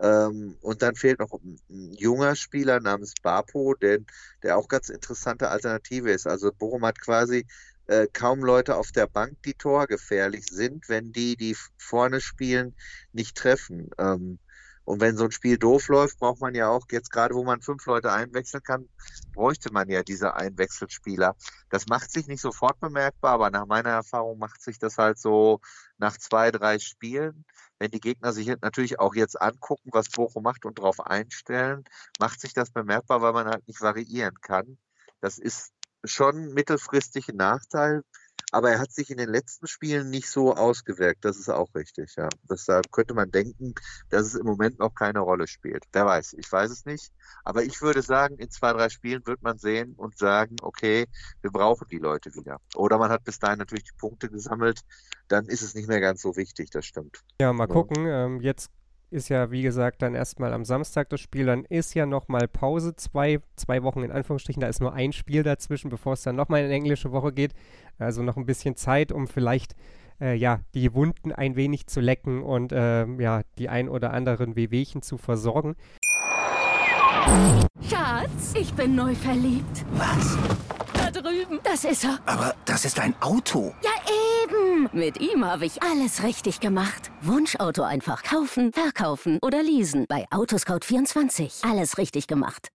Ähm, 0.00 0.56
und 0.60 0.82
dann 0.82 0.96
fehlt 0.96 1.20
noch 1.20 1.32
ein, 1.32 1.60
ein, 1.70 1.92
junger 1.94 2.34
Spieler 2.36 2.80
namens 2.80 3.14
Bapo, 3.22 3.74
der, 3.74 3.98
der 4.42 4.56
auch 4.58 4.68
ganz 4.68 4.88
interessante 4.88 5.48
Alternative 5.48 6.10
ist. 6.10 6.26
Also 6.26 6.50
Bochum 6.52 6.84
hat 6.84 7.00
quasi 7.00 7.46
äh, 7.86 8.06
kaum 8.12 8.40
Leute 8.40 8.76
auf 8.76 8.92
der 8.92 9.06
Bank, 9.06 9.36
die 9.44 9.54
torgefährlich 9.54 10.46
sind, 10.50 10.88
wenn 10.88 11.12
die, 11.12 11.36
die 11.36 11.56
vorne 11.76 12.20
spielen, 12.20 12.74
nicht 13.12 13.36
treffen. 13.36 13.90
Ähm, 13.98 14.38
Und 14.84 15.00
wenn 15.00 15.16
so 15.16 15.24
ein 15.24 15.32
Spiel 15.32 15.58
doof 15.58 15.88
läuft, 15.88 16.18
braucht 16.18 16.40
man 16.40 16.54
ja 16.54 16.68
auch 16.68 16.84
jetzt 16.90 17.10
gerade, 17.10 17.34
wo 17.34 17.42
man 17.42 17.62
fünf 17.62 17.86
Leute 17.86 18.12
einwechseln 18.12 18.62
kann, 18.62 18.88
bräuchte 19.32 19.72
man 19.72 19.88
ja 19.88 20.02
diese 20.02 20.34
Einwechselspieler. 20.34 21.34
Das 21.70 21.86
macht 21.86 22.10
sich 22.10 22.26
nicht 22.26 22.40
sofort 22.40 22.78
bemerkbar, 22.80 23.32
aber 23.32 23.50
nach 23.50 23.66
meiner 23.66 23.90
Erfahrung 23.90 24.38
macht 24.38 24.60
sich 24.62 24.78
das 24.78 24.98
halt 24.98 25.18
so 25.18 25.60
nach 25.96 26.18
zwei, 26.18 26.50
drei 26.50 26.78
Spielen. 26.78 27.44
Wenn 27.78 27.90
die 27.90 28.00
Gegner 28.00 28.32
sich 28.32 28.46
natürlich 28.60 29.00
auch 29.00 29.14
jetzt 29.14 29.40
angucken, 29.40 29.90
was 29.92 30.10
Bochum 30.10 30.42
macht 30.42 30.64
und 30.64 30.78
darauf 30.78 31.00
einstellen, 31.00 31.84
macht 32.20 32.40
sich 32.40 32.52
das 32.52 32.70
bemerkbar, 32.70 33.22
weil 33.22 33.32
man 33.32 33.46
halt 33.46 33.66
nicht 33.66 33.80
variieren 33.80 34.40
kann. 34.40 34.78
Das 35.20 35.38
ist 35.38 35.72
schon 36.04 36.52
mittelfristig 36.52 37.28
ein 37.28 37.36
Nachteil. 37.36 38.02
Aber 38.54 38.70
er 38.70 38.78
hat 38.78 38.92
sich 38.92 39.10
in 39.10 39.16
den 39.16 39.30
letzten 39.30 39.66
Spielen 39.66 40.10
nicht 40.10 40.30
so 40.30 40.54
ausgewirkt. 40.54 41.24
Das 41.24 41.38
ist 41.38 41.48
auch 41.48 41.74
richtig, 41.74 42.14
ja. 42.14 42.28
Deshalb 42.48 42.92
könnte 42.92 43.12
man 43.12 43.32
denken, 43.32 43.74
dass 44.10 44.26
es 44.26 44.36
im 44.36 44.46
Moment 44.46 44.78
noch 44.78 44.94
keine 44.94 45.18
Rolle 45.18 45.48
spielt. 45.48 45.82
Wer 45.92 46.06
weiß, 46.06 46.34
ich 46.34 46.52
weiß 46.52 46.70
es 46.70 46.84
nicht. 46.84 47.10
Aber 47.42 47.64
ich 47.64 47.82
würde 47.82 48.00
sagen, 48.00 48.36
in 48.38 48.50
zwei, 48.50 48.72
drei 48.72 48.90
Spielen 48.90 49.26
wird 49.26 49.42
man 49.42 49.58
sehen 49.58 49.94
und 49.96 50.16
sagen, 50.16 50.54
okay, 50.62 51.06
wir 51.42 51.50
brauchen 51.50 51.88
die 51.90 51.98
Leute 51.98 52.32
wieder. 52.36 52.60
Oder 52.76 52.96
man 52.98 53.10
hat 53.10 53.24
bis 53.24 53.40
dahin 53.40 53.58
natürlich 53.58 53.86
die 53.86 53.98
Punkte 53.98 54.30
gesammelt. 54.30 54.82
Dann 55.26 55.46
ist 55.46 55.62
es 55.62 55.74
nicht 55.74 55.88
mehr 55.88 56.00
ganz 56.00 56.22
so 56.22 56.36
wichtig, 56.36 56.70
das 56.70 56.86
stimmt. 56.86 57.24
Ja, 57.40 57.52
mal 57.52 57.66
gucken. 57.66 58.06
Ähm, 58.06 58.40
jetzt 58.40 58.70
ist 59.14 59.30
ja, 59.30 59.50
wie 59.50 59.62
gesagt, 59.62 60.02
dann 60.02 60.14
erstmal 60.14 60.52
am 60.52 60.64
Samstag 60.64 61.08
das 61.08 61.20
Spiel. 61.20 61.46
Dann 61.46 61.64
ist 61.64 61.94
ja 61.94 62.04
nochmal 62.04 62.48
Pause, 62.48 62.96
zwei, 62.96 63.40
zwei 63.56 63.82
Wochen 63.82 64.02
in 64.02 64.10
Anführungsstrichen. 64.10 64.60
Da 64.60 64.66
ist 64.66 64.80
nur 64.80 64.92
ein 64.92 65.12
Spiel 65.12 65.42
dazwischen, 65.42 65.88
bevor 65.88 66.14
es 66.14 66.22
dann 66.22 66.36
nochmal 66.36 66.64
in 66.64 66.70
englische 66.70 67.12
Woche 67.12 67.32
geht. 67.32 67.52
Also 67.98 68.22
noch 68.22 68.36
ein 68.36 68.44
bisschen 68.44 68.76
Zeit, 68.76 69.12
um 69.12 69.28
vielleicht 69.28 69.74
äh, 70.20 70.34
ja, 70.34 70.60
die 70.74 70.94
Wunden 70.94 71.32
ein 71.32 71.56
wenig 71.56 71.86
zu 71.86 72.00
lecken 72.00 72.42
und 72.42 72.72
äh, 72.72 73.06
ja, 73.06 73.42
die 73.58 73.68
ein 73.68 73.88
oder 73.88 74.12
anderen 74.12 74.56
Wehwehchen 74.56 75.00
zu 75.00 75.16
versorgen. 75.16 75.76
Schatz, 77.88 78.54
ich 78.58 78.74
bin 78.74 78.96
neu 78.96 79.14
verliebt. 79.14 79.84
Was? 79.92 80.36
Da 80.92 81.10
drüben. 81.10 81.60
Das 81.62 81.84
ist 81.84 82.04
er. 82.04 82.18
Aber 82.26 82.54
das 82.64 82.84
ist 82.84 83.00
ein 83.00 83.14
Auto. 83.20 83.72
Ja, 83.82 83.90
eben. 84.74 84.88
Mit 84.92 85.20
ihm 85.20 85.44
habe 85.44 85.66
ich 85.66 85.82
alles 85.82 86.22
richtig 86.22 86.60
gemacht. 86.60 87.10
Wunschauto 87.22 87.82
einfach 87.82 88.22
kaufen, 88.22 88.72
verkaufen 88.72 89.38
oder 89.42 89.62
leasen. 89.62 90.06
Bei 90.08 90.26
Autoscout24. 90.30 91.68
Alles 91.68 91.98
richtig 91.98 92.26
gemacht. 92.26 92.68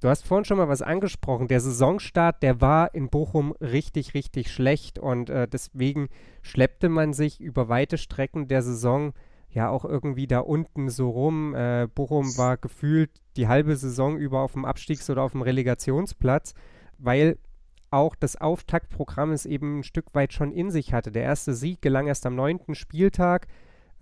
Du 0.00 0.08
hast 0.08 0.26
vorhin 0.26 0.44
schon 0.44 0.58
mal 0.58 0.68
was 0.68 0.82
angesprochen. 0.82 1.48
Der 1.48 1.60
Saisonstart, 1.60 2.42
der 2.42 2.60
war 2.60 2.94
in 2.94 3.08
Bochum 3.08 3.52
richtig, 3.60 4.14
richtig 4.14 4.52
schlecht 4.52 4.98
und 4.98 5.30
äh, 5.30 5.48
deswegen 5.48 6.08
schleppte 6.42 6.88
man 6.88 7.12
sich 7.12 7.40
über 7.40 7.68
weite 7.68 7.96
Strecken 7.98 8.46
der 8.46 8.62
Saison 8.62 9.14
ja 9.48 9.70
auch 9.70 9.86
irgendwie 9.86 10.26
da 10.26 10.40
unten 10.40 10.90
so 10.90 11.08
rum. 11.08 11.54
Äh, 11.54 11.88
Bochum 11.94 12.36
war 12.36 12.58
gefühlt 12.58 13.10
die 13.36 13.48
halbe 13.48 13.74
Saison 13.76 14.18
über 14.18 14.40
auf 14.40 14.52
dem 14.52 14.66
Abstiegs- 14.66 15.08
oder 15.08 15.22
auf 15.22 15.32
dem 15.32 15.40
Relegationsplatz, 15.40 16.52
weil 16.98 17.38
auch 17.90 18.14
das 18.14 18.36
Auftaktprogramm 18.36 19.32
es 19.32 19.46
eben 19.46 19.78
ein 19.80 19.82
Stück 19.82 20.14
weit 20.14 20.32
schon 20.32 20.52
in 20.52 20.70
sich 20.70 20.92
hatte. 20.92 21.12
Der 21.12 21.22
erste 21.22 21.54
Sieg 21.54 21.82
gelang 21.82 22.06
erst 22.06 22.26
am 22.26 22.34
neunten 22.34 22.74
Spieltag. 22.74 23.46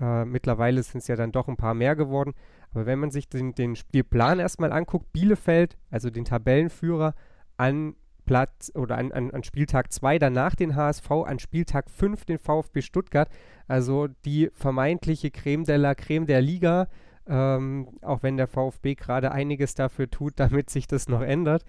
Äh, 0.01 0.25
mittlerweile 0.25 0.83
sind 0.83 1.01
es 1.01 1.09
ja 1.09 1.17
dann 1.17 1.33
doch 1.33 1.49
ein 1.49 1.57
paar 1.57 1.75
mehr 1.75 1.97
geworden. 1.97 2.35
Aber 2.73 2.87
wenn 2.87 2.99
man 2.99 3.11
sich 3.11 3.29
den, 3.29 3.55
den 3.55 3.77
Spielplan 3.77 4.41
erstmal 4.41 4.73
anguckt, 4.73 5.13
Bielefeld, 5.13 5.77
also 5.91 6.11
den 6.11 6.25
Tabellenführer, 6.25 7.15
an 7.57 7.95
Platz 8.27 8.73
oder 8.75 8.97
an, 8.99 9.13
an, 9.13 9.31
an 9.31 9.45
Spieltag 9.45 9.93
2, 9.93 10.19
danach 10.19 10.55
den 10.55 10.75
HSV, 10.75 11.11
an 11.11 11.39
Spieltag 11.39 11.91
5 11.91 12.25
den 12.25 12.39
VfB 12.39 12.83
Stuttgart. 12.83 13.29
Also 13.69 14.09
die 14.25 14.51
vermeintliche 14.55 15.31
Creme 15.31 15.65
de 15.65 15.77
la 15.77 15.95
Creme 15.95 16.27
der 16.27 16.41
Liga, 16.41 16.89
ähm, 17.27 17.89
auch 18.03 18.23
wenn 18.23 18.37
der 18.37 18.49
VfB 18.49 18.95
gerade 18.95 19.33
einiges 19.33 19.75
dafür 19.75 20.11
tut, 20.11 20.35
damit 20.37 20.71
sich 20.71 20.87
das 20.87 21.09
noch 21.09 21.23
ändert. 21.23 21.65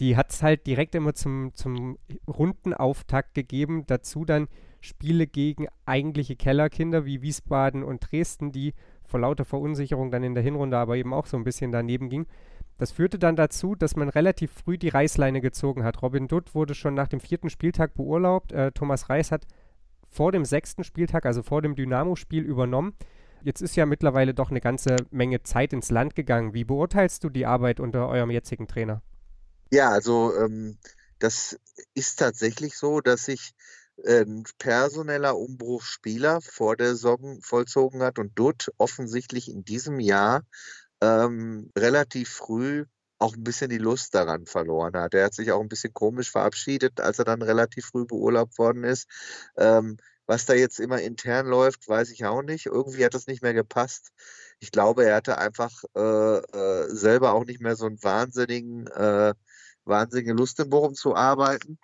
Die 0.00 0.16
hat 0.16 0.30
es 0.30 0.42
halt 0.42 0.66
direkt 0.66 0.94
immer 0.94 1.14
zum, 1.14 1.52
zum 1.54 1.98
Rundenauftakt 2.26 3.34
gegeben. 3.34 3.84
Dazu 3.86 4.24
dann 4.24 4.48
Spiele 4.80 5.26
gegen 5.26 5.68
eigentliche 5.84 6.36
Kellerkinder 6.36 7.04
wie 7.04 7.20
Wiesbaden 7.20 7.82
und 7.84 8.10
Dresden, 8.10 8.50
die 8.50 8.72
vor 9.04 9.20
lauter 9.20 9.44
Verunsicherung 9.44 10.10
dann 10.10 10.22
in 10.22 10.34
der 10.34 10.42
Hinrunde 10.42 10.78
aber 10.78 10.96
eben 10.96 11.12
auch 11.12 11.26
so 11.26 11.36
ein 11.36 11.44
bisschen 11.44 11.70
daneben 11.70 12.08
ging. 12.08 12.26
Das 12.78 12.92
führte 12.92 13.18
dann 13.18 13.36
dazu, 13.36 13.74
dass 13.74 13.94
man 13.94 14.08
relativ 14.08 14.50
früh 14.52 14.78
die 14.78 14.88
Reißleine 14.88 15.42
gezogen 15.42 15.84
hat. 15.84 16.00
Robin 16.00 16.28
Dutt 16.28 16.54
wurde 16.54 16.74
schon 16.74 16.94
nach 16.94 17.08
dem 17.08 17.20
vierten 17.20 17.50
Spieltag 17.50 17.92
beurlaubt. 17.92 18.52
Äh, 18.52 18.72
Thomas 18.72 19.10
Reis 19.10 19.30
hat 19.30 19.46
vor 20.08 20.32
dem 20.32 20.46
sechsten 20.46 20.82
Spieltag, 20.82 21.26
also 21.26 21.42
vor 21.42 21.60
dem 21.60 21.74
Dynamo-Spiel, 21.74 22.42
übernommen. 22.42 22.94
Jetzt 23.42 23.60
ist 23.60 23.76
ja 23.76 23.84
mittlerweile 23.84 24.32
doch 24.32 24.50
eine 24.50 24.62
ganze 24.62 24.96
Menge 25.10 25.42
Zeit 25.42 25.74
ins 25.74 25.90
Land 25.90 26.14
gegangen. 26.14 26.54
Wie 26.54 26.64
beurteilst 26.64 27.22
du 27.22 27.28
die 27.28 27.44
Arbeit 27.44 27.80
unter 27.80 28.08
eurem 28.08 28.30
jetzigen 28.30 28.66
Trainer? 28.66 29.02
Ja, 29.72 29.90
also 29.90 30.34
ähm, 30.36 30.78
das 31.18 31.58
ist 31.94 32.18
tatsächlich 32.18 32.76
so, 32.76 33.00
dass 33.00 33.24
sich 33.26 33.52
ein 34.06 34.44
personeller 34.58 35.36
Umbruch 35.36 35.82
Spieler 35.82 36.40
vor 36.40 36.76
der 36.76 36.88
Saison 36.88 37.40
vollzogen 37.42 38.02
hat 38.02 38.18
und 38.18 38.38
Dutt 38.38 38.70
offensichtlich 38.78 39.48
in 39.50 39.64
diesem 39.64 40.00
Jahr 40.00 40.42
ähm, 41.02 41.70
relativ 41.76 42.30
früh 42.30 42.86
auch 43.18 43.34
ein 43.36 43.44
bisschen 43.44 43.68
die 43.70 43.78
Lust 43.78 44.14
daran 44.14 44.46
verloren 44.46 44.96
hat. 44.96 45.14
Er 45.14 45.26
hat 45.26 45.34
sich 45.34 45.52
auch 45.52 45.60
ein 45.60 45.68
bisschen 45.68 45.92
komisch 45.94 46.30
verabschiedet, 46.30 47.00
als 47.00 47.18
er 47.18 47.26
dann 47.26 47.42
relativ 47.42 47.86
früh 47.86 48.06
beurlaubt 48.06 48.58
worden 48.58 48.84
ist. 48.84 49.08
Ähm, 49.56 49.98
was 50.26 50.46
da 50.46 50.54
jetzt 50.54 50.80
immer 50.80 51.00
intern 51.00 51.46
läuft, 51.46 51.88
weiß 51.88 52.10
ich 52.10 52.24
auch 52.24 52.42
nicht. 52.42 52.66
Irgendwie 52.66 53.04
hat 53.04 53.14
das 53.14 53.26
nicht 53.26 53.42
mehr 53.42 53.54
gepasst. 53.54 54.10
Ich 54.60 54.70
glaube, 54.72 55.04
er 55.04 55.16
hatte 55.16 55.38
einfach 55.38 55.72
äh, 55.96 56.00
äh, 56.00 56.88
selber 56.88 57.32
auch 57.34 57.44
nicht 57.44 57.60
mehr 57.60 57.76
so 57.76 57.86
einen 57.86 58.02
wahnsinnigen, 58.02 58.86
äh, 58.88 59.34
wahnsinnige 59.84 60.32
Lust 60.32 60.60
in 60.60 60.70
Bochum 60.70 60.94
zu 60.94 61.14
arbeiten. 61.14 61.78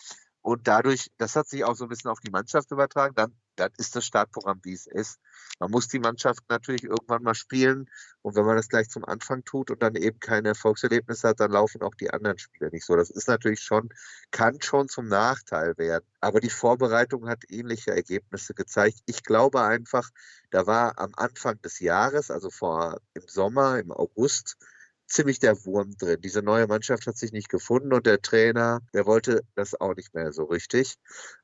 Und 0.46 0.68
dadurch, 0.68 1.10
das 1.18 1.34
hat 1.34 1.48
sich 1.48 1.64
auch 1.64 1.74
so 1.74 1.86
ein 1.86 1.88
bisschen 1.88 2.08
auf 2.08 2.20
die 2.20 2.30
Mannschaft 2.30 2.70
übertragen. 2.70 3.16
Dann, 3.16 3.34
dann 3.56 3.72
ist 3.78 3.96
das 3.96 4.06
Startprogramm, 4.06 4.60
wie 4.62 4.74
es 4.74 4.86
ist. 4.86 5.18
Man 5.58 5.72
muss 5.72 5.88
die 5.88 5.98
Mannschaft 5.98 6.38
natürlich 6.48 6.84
irgendwann 6.84 7.24
mal 7.24 7.34
spielen. 7.34 7.90
Und 8.22 8.36
wenn 8.36 8.44
man 8.44 8.54
das 8.54 8.68
gleich 8.68 8.88
zum 8.88 9.04
Anfang 9.04 9.42
tut 9.44 9.72
und 9.72 9.82
dann 9.82 9.96
eben 9.96 10.20
keine 10.20 10.50
Erfolgserlebnisse 10.50 11.26
hat, 11.26 11.40
dann 11.40 11.50
laufen 11.50 11.82
auch 11.82 11.96
die 11.96 12.10
anderen 12.10 12.38
Spiele 12.38 12.70
nicht 12.70 12.86
so. 12.86 12.94
Das 12.94 13.10
ist 13.10 13.26
natürlich 13.26 13.58
schon, 13.58 13.88
kann 14.30 14.60
schon 14.60 14.88
zum 14.88 15.08
Nachteil 15.08 15.76
werden. 15.78 16.06
Aber 16.20 16.38
die 16.38 16.48
Vorbereitung 16.50 17.28
hat 17.28 17.42
ähnliche 17.48 17.90
Ergebnisse 17.90 18.54
gezeigt. 18.54 19.00
Ich 19.06 19.24
glaube 19.24 19.62
einfach, 19.62 20.10
da 20.50 20.68
war 20.68 20.96
am 21.00 21.10
Anfang 21.16 21.60
des 21.62 21.80
Jahres, 21.80 22.30
also 22.30 22.50
vor 22.50 23.00
im 23.14 23.26
Sommer, 23.26 23.80
im 23.80 23.90
August, 23.90 24.56
ziemlich 25.06 25.38
der 25.38 25.64
Wurm 25.64 25.96
drin. 25.96 26.20
Diese 26.20 26.42
neue 26.42 26.66
Mannschaft 26.66 27.06
hat 27.06 27.16
sich 27.16 27.32
nicht 27.32 27.48
gefunden 27.48 27.92
und 27.92 28.06
der 28.06 28.20
Trainer, 28.20 28.80
der 28.92 29.06
wollte 29.06 29.42
das 29.54 29.80
auch 29.80 29.94
nicht 29.94 30.14
mehr 30.14 30.32
so 30.32 30.44
richtig. 30.44 30.96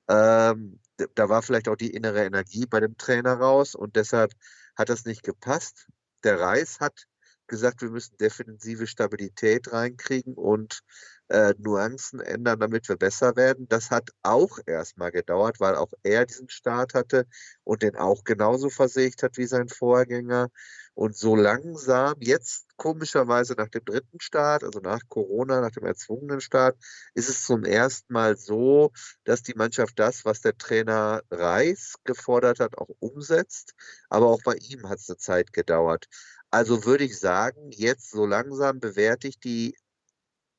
Ähm, 0.08 0.80
da 1.14 1.28
war 1.28 1.42
vielleicht 1.42 1.68
auch 1.68 1.76
die 1.76 1.94
innere 1.94 2.24
Energie 2.24 2.66
bei 2.66 2.80
dem 2.80 2.96
Trainer 2.96 3.34
raus 3.34 3.74
und 3.74 3.96
deshalb 3.96 4.32
hat 4.76 4.88
das 4.88 5.04
nicht 5.04 5.22
gepasst. 5.22 5.88
Der 6.24 6.40
Reis 6.40 6.80
hat 6.80 7.06
gesagt, 7.46 7.82
wir 7.82 7.90
müssen 7.90 8.16
defensive 8.16 8.86
Stabilität 8.86 9.72
reinkriegen 9.72 10.34
und 10.34 10.82
äh, 11.28 11.54
Nuancen 11.58 12.20
ändern, 12.20 12.60
damit 12.60 12.88
wir 12.88 12.96
besser 12.96 13.36
werden. 13.36 13.66
Das 13.68 13.90
hat 13.90 14.10
auch 14.22 14.58
erstmal 14.66 15.10
gedauert, 15.10 15.60
weil 15.60 15.76
auch 15.76 15.92
er 16.02 16.26
diesen 16.26 16.50
Start 16.50 16.94
hatte 16.94 17.26
und 17.64 17.82
den 17.82 17.96
auch 17.96 18.24
genauso 18.24 18.68
versägt 18.68 19.22
hat 19.22 19.38
wie 19.38 19.46
sein 19.46 19.68
Vorgänger. 19.68 20.48
Und 20.94 21.16
so 21.16 21.34
langsam, 21.34 22.16
jetzt 22.20 22.66
komischerweise 22.76 23.54
nach 23.54 23.68
dem 23.68 23.82
dritten 23.84 24.20
Start, 24.20 24.62
also 24.62 24.80
nach 24.80 25.00
Corona, 25.08 25.62
nach 25.62 25.70
dem 25.70 25.86
erzwungenen 25.86 26.42
Start, 26.42 26.76
ist 27.14 27.30
es 27.30 27.44
zum 27.46 27.64
ersten 27.64 28.12
Mal 28.12 28.36
so, 28.36 28.92
dass 29.24 29.42
die 29.42 29.54
Mannschaft 29.54 29.98
das, 29.98 30.26
was 30.26 30.42
der 30.42 30.58
Trainer 30.58 31.22
Reis 31.30 31.94
gefordert 32.04 32.60
hat, 32.60 32.76
auch 32.76 32.90
umsetzt. 32.98 33.72
Aber 34.10 34.26
auch 34.26 34.42
bei 34.44 34.54
ihm 34.56 34.86
hat 34.88 34.98
es 34.98 35.08
eine 35.08 35.16
Zeit 35.16 35.54
gedauert. 35.54 36.08
Also 36.52 36.84
würde 36.84 37.04
ich 37.04 37.18
sagen, 37.18 37.70
jetzt 37.72 38.10
so 38.10 38.26
langsam 38.26 38.78
bewerte 38.78 39.26
ich 39.26 39.40
die 39.40 39.74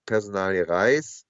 Personalie 0.08 0.68
Reis, 0.68 1.26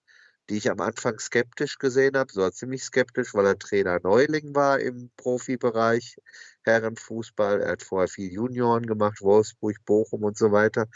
die 0.49 0.55
ich 0.55 0.71
am 0.71 0.79
Anfang 0.79 1.19
skeptisch 1.19 1.77
gesehen 1.79 2.15
habe, 2.15 2.31
so 2.31 2.49
ziemlich 2.49 2.83
skeptisch, 2.85 3.33
weil 3.33 3.45
er 3.45 3.59
Trainer 3.59 3.99
Neuling 4.01 4.55
war 4.55 4.79
im 4.79 5.11
Profibereich, 5.17 6.15
Herrenfußball. 6.63 7.61
Er 7.61 7.71
hat 7.73 7.83
vorher 7.83 8.07
viel 8.07 8.31
Junioren 8.31 8.85
gemacht, 8.85 9.21
Wolfsburg, 9.21 9.83
Bochum 9.85 10.23
und 10.23 10.37
so 10.37 10.53
weiter. 10.53 10.87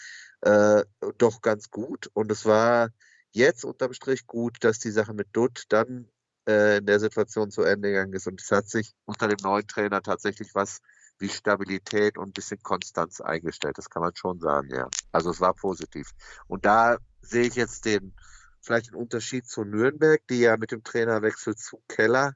Äh, 0.42 0.86
doch 1.18 1.42
ganz 1.42 1.70
gut. 1.70 2.10
Und 2.14 2.32
es 2.32 2.46
war 2.46 2.92
jetzt 3.32 3.66
unterm 3.66 3.92
Strich 3.92 4.28
gut, 4.28 4.64
dass 4.64 4.80
die 4.80 4.92
Sache 4.92 5.14
mit 5.14 5.28
Dutt 5.34 5.66
dann 5.68 6.10
äh, 6.48 6.78
in 6.78 6.86
der 6.86 7.02
Situation 7.02 7.52
zu 7.52 7.64
Ende 7.64 7.90
gegangen 7.90 8.14
ist. 8.14 8.28
Und 8.28 8.42
es 8.42 8.50
hat 8.50 8.70
sich 8.70 8.94
unter 9.06 9.28
dem 9.28 9.40
neuen 9.44 9.68
Trainer 9.68 10.02
tatsächlich 10.02 10.56
was 10.56 10.80
wie 11.20 11.30
Stabilität 11.30 12.18
und 12.18 12.30
ein 12.30 12.34
bisschen 12.34 12.62
Konstanz 12.62 13.22
eingestellt. 13.22 13.78
Das 13.78 13.90
kann 13.90 14.02
man 14.02 14.16
schon 14.16 14.40
sagen, 14.40 14.70
ja. 14.70 14.88
Also 15.12 15.32
es 15.32 15.42
war 15.42 15.54
positiv. 15.54 16.12
Und 16.48 16.66
da 16.66 16.98
sehe 17.22 17.48
ich 17.48 17.56
jetzt 17.56 17.86
den, 17.86 18.14
vielleicht 18.62 18.88
den 18.88 18.96
Unterschied 18.96 19.48
zu 19.48 19.64
Nürnberg, 19.64 20.22
die 20.30 20.42
ja 20.42 20.58
mit 20.58 20.72
dem 20.72 20.84
Trainerwechsel 20.84 21.56
zu 21.56 21.82
Keller 21.88 22.34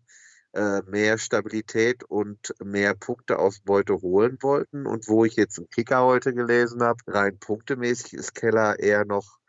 äh, 0.54 0.82
mehr 0.84 1.18
Stabilität 1.18 2.04
und 2.04 2.54
mehr 2.64 2.94
Punkteausbeute 2.94 4.02
holen 4.02 4.38
wollten. 4.42 4.86
Und 4.86 5.08
wo 5.08 5.26
ich 5.26 5.36
jetzt 5.36 5.58
im 5.58 5.70
Kicker 5.70 6.04
heute 6.04 6.34
gelesen 6.34 6.84
habe, 6.84 7.00
rein 7.08 7.40
punktemäßig 7.40 8.14
ist 8.14 8.36
Keller 8.36 8.80
eher 8.80 9.06
noch 9.06 9.40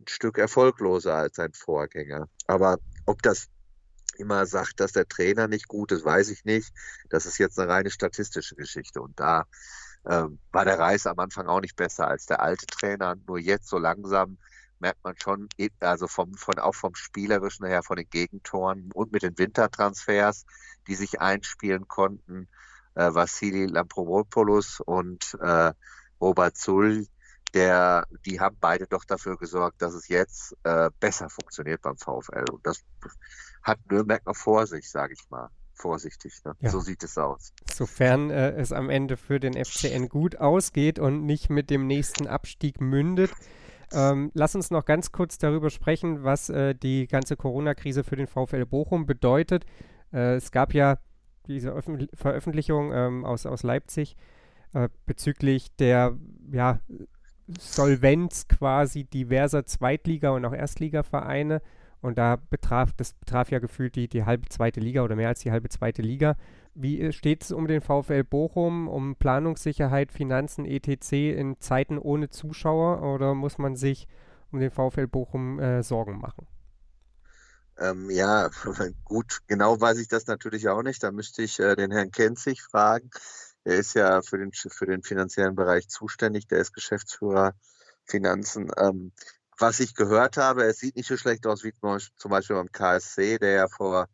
ein 0.00 0.08
Stück 0.08 0.38
erfolgloser 0.38 1.14
als 1.14 1.36
sein 1.36 1.52
Vorgänger. 1.52 2.28
Aber 2.46 2.78
ob 3.06 3.22
das 3.22 3.48
immer 4.20 4.46
sagt, 4.46 4.80
dass 4.80 4.92
der 4.92 5.08
Trainer 5.08 5.48
nicht 5.48 5.68
gut 5.68 5.92
ist, 5.92 6.04
weiß 6.04 6.30
ich 6.30 6.44
nicht. 6.44 6.72
Das 7.08 7.26
ist 7.26 7.38
jetzt 7.38 7.58
eine 7.58 7.70
reine 7.70 7.90
statistische 7.90 8.54
Geschichte. 8.54 9.02
Und 9.02 9.18
da 9.18 9.44
ähm, 10.08 10.38
war 10.52 10.64
der 10.64 10.78
Reis 10.78 11.06
am 11.06 11.18
Anfang 11.18 11.46
auch 11.48 11.60
nicht 11.60 11.76
besser 11.76 12.08
als 12.08 12.26
der 12.26 12.40
alte 12.40 12.66
Trainer. 12.66 13.16
Nur 13.26 13.38
jetzt 13.38 13.68
so 13.68 13.78
langsam 13.78 14.38
merkt 14.78 15.04
man 15.04 15.14
schon, 15.18 15.48
also 15.80 16.06
vom, 16.06 16.34
von, 16.34 16.58
auch 16.58 16.74
vom 16.74 16.94
Spielerischen 16.94 17.66
her, 17.66 17.82
von 17.82 17.96
den 17.96 18.08
Gegentoren 18.08 18.90
und 18.94 19.12
mit 19.12 19.22
den 19.22 19.36
Wintertransfers, 19.38 20.46
die 20.86 20.94
sich 20.94 21.20
einspielen 21.20 21.86
konnten, 21.86 22.48
äh, 22.94 23.12
Vassili 23.12 23.66
Lampropoulos 23.66 24.80
und 24.80 25.36
äh, 25.40 25.72
Robert 26.20 26.56
Zull, 26.56 27.06
der, 27.54 28.06
die 28.26 28.40
haben 28.40 28.56
beide 28.60 28.86
doch 28.86 29.04
dafür 29.04 29.36
gesorgt, 29.36 29.82
dass 29.82 29.94
es 29.94 30.08
jetzt 30.08 30.56
äh, 30.64 30.90
besser 31.00 31.28
funktioniert 31.28 31.82
beim 31.82 31.96
VfL. 31.96 32.44
Und 32.50 32.66
das 32.66 32.84
hat 33.62 33.78
Nürnberg 33.90 34.24
noch 34.26 34.36
vor 34.36 34.66
sich, 34.66 34.90
sage 34.90 35.14
ich 35.14 35.30
mal. 35.30 35.48
Vorsichtig, 35.74 36.34
ne? 36.44 36.54
ja. 36.60 36.68
so 36.68 36.80
sieht 36.80 37.02
es 37.02 37.16
aus. 37.16 37.54
Sofern 37.72 38.30
äh, 38.30 38.50
es 38.52 38.70
am 38.70 38.90
Ende 38.90 39.16
für 39.16 39.40
den 39.40 39.54
FCN 39.54 40.10
gut 40.10 40.36
ausgeht 40.36 40.98
und 40.98 41.24
nicht 41.24 41.48
mit 41.48 41.70
dem 41.70 41.86
nächsten 41.86 42.26
Abstieg 42.26 42.82
mündet. 42.82 43.30
Ähm, 43.92 44.30
lass 44.34 44.54
uns 44.54 44.70
noch 44.70 44.84
ganz 44.84 45.10
kurz 45.10 45.38
darüber 45.38 45.70
sprechen, 45.70 46.22
was 46.22 46.50
äh, 46.50 46.74
die 46.74 47.06
ganze 47.06 47.36
Corona-Krise 47.36 48.04
für 48.04 48.16
den 48.16 48.26
VfL 48.26 48.66
Bochum 48.66 49.06
bedeutet. 49.06 49.64
Äh, 50.12 50.34
es 50.34 50.52
gab 50.52 50.74
ja 50.74 50.98
diese 51.46 51.70
Öffentlich 51.70 52.10
Veröffentlichung 52.14 52.92
ähm, 52.92 53.24
aus, 53.24 53.46
aus 53.46 53.62
Leipzig 53.62 54.16
äh, 54.74 54.88
bezüglich 55.06 55.74
der 55.76 56.16
ja, 56.52 56.80
Solvenz 57.58 58.48
quasi 58.48 59.04
diverser 59.04 59.66
Zweitliga- 59.66 60.30
und 60.30 60.44
auch 60.44 60.52
Erstligavereine. 60.52 61.62
Und 62.00 62.16
da 62.16 62.36
betraf, 62.36 62.92
das 62.96 63.12
betraf 63.12 63.50
ja 63.50 63.58
gefühlt 63.58 63.94
die, 63.94 64.08
die 64.08 64.24
halbe 64.24 64.48
zweite 64.48 64.80
Liga 64.80 65.02
oder 65.02 65.16
mehr 65.16 65.28
als 65.28 65.40
die 65.40 65.50
halbe 65.50 65.68
zweite 65.68 66.02
Liga. 66.02 66.36
Wie 66.74 67.12
steht 67.12 67.42
es 67.42 67.52
um 67.52 67.66
den 67.66 67.82
VfL 67.82 68.24
Bochum, 68.24 68.88
um 68.88 69.16
Planungssicherheit, 69.16 70.12
Finanzen, 70.12 70.64
etc. 70.64 71.12
in 71.12 71.60
Zeiten 71.60 71.98
ohne 71.98 72.30
Zuschauer 72.30 73.02
oder 73.02 73.34
muss 73.34 73.58
man 73.58 73.76
sich 73.76 74.06
um 74.50 74.60
den 74.60 74.70
VfL 74.70 75.08
Bochum 75.08 75.58
äh, 75.58 75.82
Sorgen 75.82 76.18
machen? 76.18 76.46
Ähm, 77.76 78.10
ja, 78.10 78.50
gut, 79.04 79.40
genau 79.46 79.80
weiß 79.80 79.98
ich 79.98 80.08
das 80.08 80.26
natürlich 80.26 80.68
auch 80.68 80.82
nicht. 80.82 81.02
Da 81.02 81.10
müsste 81.10 81.42
ich 81.42 81.58
äh, 81.58 81.76
den 81.76 81.90
Herrn 81.90 82.10
Kenzig 82.10 82.62
fragen. 82.62 83.10
Er 83.70 83.76
ist 83.76 83.94
ja 83.94 84.20
für 84.20 84.36
den, 84.36 84.50
für 84.52 84.86
den 84.86 85.04
finanziellen 85.04 85.54
Bereich 85.54 85.88
zuständig. 85.88 86.48
Der 86.48 86.58
ist 86.58 86.72
Geschäftsführer 86.72 87.54
Finanzen. 88.04 88.68
Ähm, 88.76 89.12
was 89.60 89.78
ich 89.78 89.94
gehört 89.94 90.36
habe, 90.38 90.64
es 90.64 90.78
sieht 90.78 90.96
nicht 90.96 91.06
so 91.06 91.16
schlecht 91.16 91.46
aus 91.46 91.62
wie 91.62 91.72
zum 92.16 92.30
Beispiel 92.32 92.56
beim 92.56 92.72
KSC, 92.72 93.38
der 93.38 93.50
ja 93.52 93.68
vor 93.68 94.08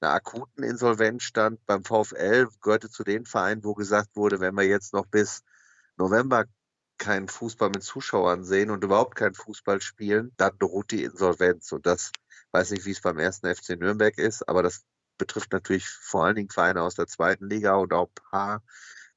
einer 0.00 0.12
akuten 0.12 0.62
Insolvenz 0.62 1.24
stand. 1.24 1.58
Beim 1.66 1.82
VfL 1.82 2.46
gehörte 2.60 2.88
zu 2.88 3.02
den 3.02 3.26
Vereinen, 3.26 3.64
wo 3.64 3.74
gesagt 3.74 4.14
wurde, 4.14 4.38
wenn 4.38 4.54
wir 4.54 4.62
jetzt 4.62 4.92
noch 4.92 5.06
bis 5.06 5.42
November 5.96 6.44
keinen 6.96 7.26
Fußball 7.26 7.70
mit 7.70 7.82
Zuschauern 7.82 8.44
sehen 8.44 8.70
und 8.70 8.84
überhaupt 8.84 9.16
keinen 9.16 9.34
Fußball 9.34 9.80
spielen, 9.80 10.30
dann 10.36 10.56
droht 10.60 10.92
die 10.92 11.02
Insolvenz. 11.02 11.72
Und 11.72 11.84
das 11.84 12.12
weiß 12.52 12.70
nicht, 12.70 12.84
wie 12.84 12.92
es 12.92 13.00
beim 13.00 13.18
ersten 13.18 13.52
FC 13.52 13.70
Nürnberg 13.70 14.16
ist, 14.18 14.48
aber 14.48 14.62
das 14.62 14.84
betrifft 15.18 15.52
natürlich 15.52 15.88
vor 15.88 16.26
allen 16.26 16.36
Dingen 16.36 16.50
Vereine 16.50 16.82
aus 16.82 16.94
der 16.94 17.08
zweiten 17.08 17.48
Liga 17.48 17.74
und 17.74 17.92
auch 17.92 18.06
ein 18.06 18.30
paar 18.30 18.62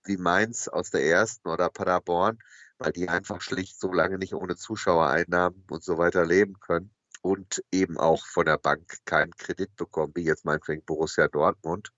wie 0.06 0.18
Mainz 0.18 0.68
aus 0.68 0.90
der 0.90 1.04
ersten 1.04 1.48
oder 1.48 1.70
Paderborn, 1.70 2.40
weil 2.78 2.92
die 2.92 3.10
einfach 3.10 3.42
schlicht 3.42 3.80
so 3.80 3.92
lange 3.92 4.18
nicht 4.18 4.34
ohne 4.34 4.56
Zuschauereinnahmen 4.56 5.66
und 5.70 5.84
so 5.84 5.98
weiter 5.98 6.26
leben 6.26 6.60
können 6.60 6.94
und 7.22 7.64
eben 7.72 7.98
auch 7.98 8.26
von 8.26 8.46
der 8.46 8.58
Bank 8.58 8.98
keinen 9.06 9.32
Kredit 9.32 9.76
bekommen, 9.76 10.12
wie 10.16 10.24
jetzt 10.24 10.46
meinetwegen 10.46 10.84
Borussia 10.84 11.28
Dortmund, 11.28 11.94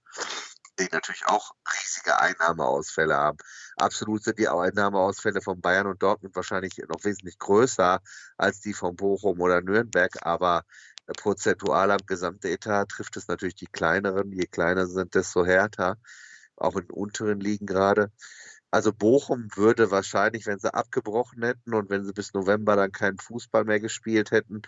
die 0.80 0.88
natürlich 0.92 1.26
auch 1.26 1.56
riesige 1.68 2.20
Einnahmeausfälle 2.20 3.16
haben. 3.16 3.38
Absolut 3.78 4.24
sind 4.24 4.38
die 4.38 4.48
Einnahmeausfälle 4.48 5.42
von 5.42 5.62
Bayern 5.62 5.88
und 5.88 6.04
Dortmund 6.04 6.36
wahrscheinlich 6.36 6.78
noch 6.88 7.04
wesentlich 7.04 7.40
größer 7.40 8.02
als 8.38 8.60
die 8.62 8.74
von 8.74 8.96
Bochum 8.96 9.40
oder 9.42 9.62
Nürnberg, 9.62 10.12
aber 10.22 10.64
prozentual 11.18 11.92
am 11.92 12.06
Gesamtetat 12.06 12.90
trifft 12.90 13.18
es 13.18 13.28
natürlich 13.28 13.56
die 13.56 13.68
kleineren. 13.68 14.32
Je 14.32 14.48
kleiner 14.48 14.88
sind, 14.88 15.16
desto 15.16 15.46
härter, 15.46 15.98
auch 16.58 16.76
in 16.76 16.88
den 16.88 16.92
unteren 16.92 17.40
Ligen 17.40 17.66
gerade. 17.66 18.12
Also 18.72 18.92
Bochum 18.92 19.48
würde 19.56 19.92
wahrscheinlich, 19.92 20.46
wenn 20.46 20.60
sie 20.60 20.74
abgebrochen 20.74 21.44
hätten 21.44 21.74
und 21.74 21.90
wenn 21.90 22.04
sie 22.04 22.14
bis 22.14 22.34
November 22.34 22.76
dann 22.76 22.92
keinen 22.92 23.18
Fußball 23.18 23.64
mehr 23.64 23.80
gespielt 23.80 24.32
hätten, 24.32 24.64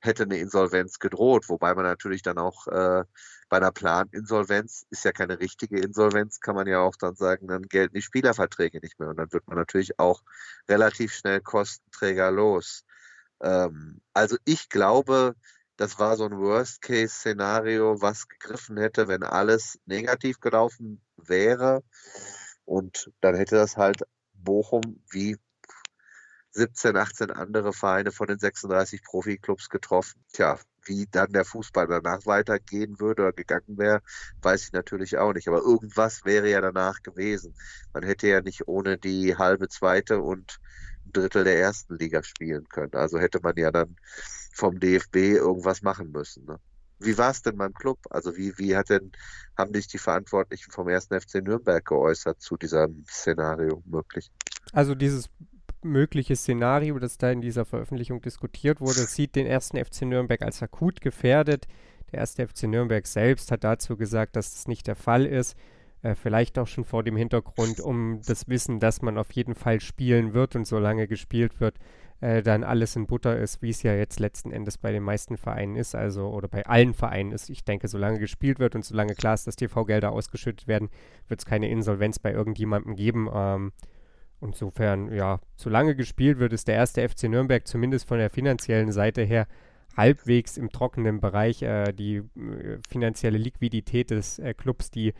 hätte 0.00 0.24
eine 0.24 0.38
Insolvenz 0.38 0.98
gedroht. 0.98 1.48
Wobei 1.48 1.74
man 1.74 1.84
natürlich 1.84 2.22
dann 2.22 2.38
auch 2.38 2.66
äh, 2.66 3.04
bei 3.48 3.56
einer 3.56 3.70
Planinsolvenz, 3.70 4.86
ist 4.90 5.04
ja 5.04 5.12
keine 5.12 5.38
richtige 5.38 5.78
Insolvenz, 5.78 6.40
kann 6.40 6.56
man 6.56 6.66
ja 6.66 6.80
auch 6.80 6.96
dann 6.96 7.14
sagen, 7.14 7.46
dann 7.46 7.62
gelten 7.62 7.94
die 7.94 8.02
Spielerverträge 8.02 8.80
nicht 8.80 8.98
mehr. 8.98 9.10
Und 9.10 9.16
dann 9.16 9.32
wird 9.32 9.46
man 9.46 9.56
natürlich 9.56 9.98
auch 9.98 10.22
relativ 10.68 11.14
schnell 11.14 11.40
Kostenträger 11.40 12.32
los. 12.32 12.84
Ähm, 13.40 14.00
also 14.12 14.36
ich 14.44 14.68
glaube, 14.70 15.36
das 15.82 15.98
war 15.98 16.16
so 16.16 16.24
ein 16.24 16.38
Worst-Case-Szenario, 16.38 18.00
was 18.00 18.28
gegriffen 18.28 18.76
hätte, 18.76 19.08
wenn 19.08 19.24
alles 19.24 19.80
negativ 19.84 20.38
gelaufen 20.38 21.02
wäre. 21.16 21.82
Und 22.64 23.10
dann 23.20 23.34
hätte 23.34 23.56
das 23.56 23.76
halt 23.76 24.04
Bochum 24.32 25.02
wie 25.10 25.36
17, 26.52 26.96
18 26.96 27.30
andere 27.32 27.72
Vereine 27.72 28.12
von 28.12 28.28
den 28.28 28.38
36 28.38 29.02
Profiklubs 29.02 29.70
getroffen. 29.70 30.22
Tja, 30.32 30.56
wie 30.84 31.08
dann 31.10 31.32
der 31.32 31.44
Fußball 31.44 31.88
danach 31.88 32.26
weitergehen 32.26 33.00
würde 33.00 33.22
oder 33.22 33.32
gegangen 33.32 33.76
wäre, 33.76 34.02
weiß 34.40 34.66
ich 34.66 34.72
natürlich 34.72 35.18
auch 35.18 35.32
nicht. 35.32 35.48
Aber 35.48 35.62
irgendwas 35.62 36.24
wäre 36.24 36.48
ja 36.48 36.60
danach 36.60 37.02
gewesen. 37.02 37.56
Man 37.92 38.04
hätte 38.04 38.28
ja 38.28 38.40
nicht 38.40 38.68
ohne 38.68 38.98
die 38.98 39.34
halbe 39.36 39.68
zweite 39.68 40.20
und 40.20 40.60
ein 41.06 41.12
Drittel 41.12 41.42
der 41.42 41.58
ersten 41.58 41.98
Liga 41.98 42.22
spielen 42.22 42.68
können. 42.68 42.94
Also 42.94 43.18
hätte 43.18 43.40
man 43.42 43.56
ja 43.56 43.72
dann 43.72 43.96
vom 44.52 44.78
DFB 44.78 45.16
irgendwas 45.16 45.82
machen 45.82 46.12
müssen. 46.12 46.44
Ne? 46.44 46.58
Wie 46.98 47.18
war 47.18 47.30
es 47.30 47.42
denn 47.42 47.56
beim 47.56 47.74
Club? 47.74 47.98
Also 48.10 48.36
wie, 48.36 48.56
wie 48.58 48.76
hat 48.76 48.90
denn, 48.90 49.10
haben 49.56 49.74
sich 49.74 49.88
die 49.88 49.98
Verantwortlichen 49.98 50.70
vom 50.70 50.88
1. 50.88 51.06
FC 51.06 51.42
Nürnberg 51.42 51.84
geäußert 51.84 52.40
zu 52.40 52.56
diesem 52.56 53.04
Szenario 53.08 53.82
möglich? 53.86 54.30
Also 54.72 54.94
dieses 54.94 55.28
mögliche 55.82 56.36
Szenario, 56.36 56.98
das 56.98 57.18
da 57.18 57.30
in 57.30 57.40
dieser 57.40 57.64
Veröffentlichung 57.64 58.20
diskutiert 58.20 58.80
wurde, 58.80 59.00
sieht 59.06 59.34
den 59.34 59.46
1. 59.46 59.70
FC 59.70 60.02
Nürnberg 60.02 60.42
als 60.42 60.62
akut 60.62 61.00
gefährdet. 61.00 61.66
Der 62.12 62.20
1. 62.20 62.34
FC 62.34 62.64
Nürnberg 62.64 63.06
selbst 63.06 63.50
hat 63.50 63.64
dazu 63.64 63.96
gesagt, 63.96 64.36
dass 64.36 64.52
das 64.52 64.68
nicht 64.68 64.86
der 64.86 64.96
Fall 64.96 65.26
ist. 65.26 65.56
Äh, 66.02 66.14
vielleicht 66.16 66.58
auch 66.58 66.66
schon 66.66 66.84
vor 66.84 67.02
dem 67.04 67.16
Hintergrund 67.16 67.80
um 67.80 68.20
das 68.26 68.48
Wissen, 68.48 68.80
dass 68.80 69.02
man 69.02 69.18
auf 69.18 69.30
jeden 69.32 69.54
Fall 69.54 69.80
spielen 69.80 70.34
wird 70.34 70.56
und 70.56 70.66
solange 70.66 71.06
gespielt 71.06 71.60
wird, 71.60 71.78
äh, 72.20 72.42
dann 72.42 72.64
alles 72.64 72.96
in 72.96 73.06
Butter 73.06 73.38
ist, 73.38 73.62
wie 73.62 73.70
es 73.70 73.82
ja 73.82 73.94
jetzt 73.94 74.18
letzten 74.18 74.50
Endes 74.50 74.78
bei 74.78 74.90
den 74.90 75.02
meisten 75.02 75.36
Vereinen 75.36 75.76
ist, 75.76 75.94
also 75.94 76.28
oder 76.28 76.48
bei 76.48 76.66
allen 76.66 76.94
Vereinen 76.94 77.32
ist. 77.32 77.50
Ich 77.50 77.64
denke, 77.64 77.86
solange 77.86 78.18
gespielt 78.18 78.58
wird 78.58 78.74
und 78.74 78.84
solange 78.84 79.14
klar 79.14 79.34
ist, 79.34 79.46
dass 79.46 79.56
TV-Gelder 79.56 80.12
ausgeschüttet 80.12 80.66
werden, 80.66 80.88
wird 81.28 81.40
es 81.40 81.46
keine 81.46 81.68
Insolvenz 81.68 82.18
bei 82.18 82.32
irgendjemandem 82.32 82.96
geben. 82.96 83.28
Ähm, 83.32 83.72
insofern, 84.40 85.12
ja, 85.12 85.40
solange 85.56 85.94
gespielt 85.94 86.38
wird, 86.38 86.52
ist 86.52 86.66
der 86.66 86.74
erste 86.74 87.08
FC 87.08 87.24
Nürnberg 87.24 87.66
zumindest 87.66 88.08
von 88.08 88.18
der 88.18 88.30
finanziellen 88.30 88.90
Seite 88.90 89.22
her 89.22 89.46
halbwegs 89.96 90.56
im 90.56 90.70
trockenen 90.70 91.20
Bereich. 91.20 91.62
Äh, 91.62 91.92
die 91.92 92.16
äh, 92.16 92.78
finanzielle 92.88 93.38
Liquidität 93.38 94.10
des 94.10 94.38
äh, 94.38 94.54
Clubs, 94.54 94.90
die 94.90 95.12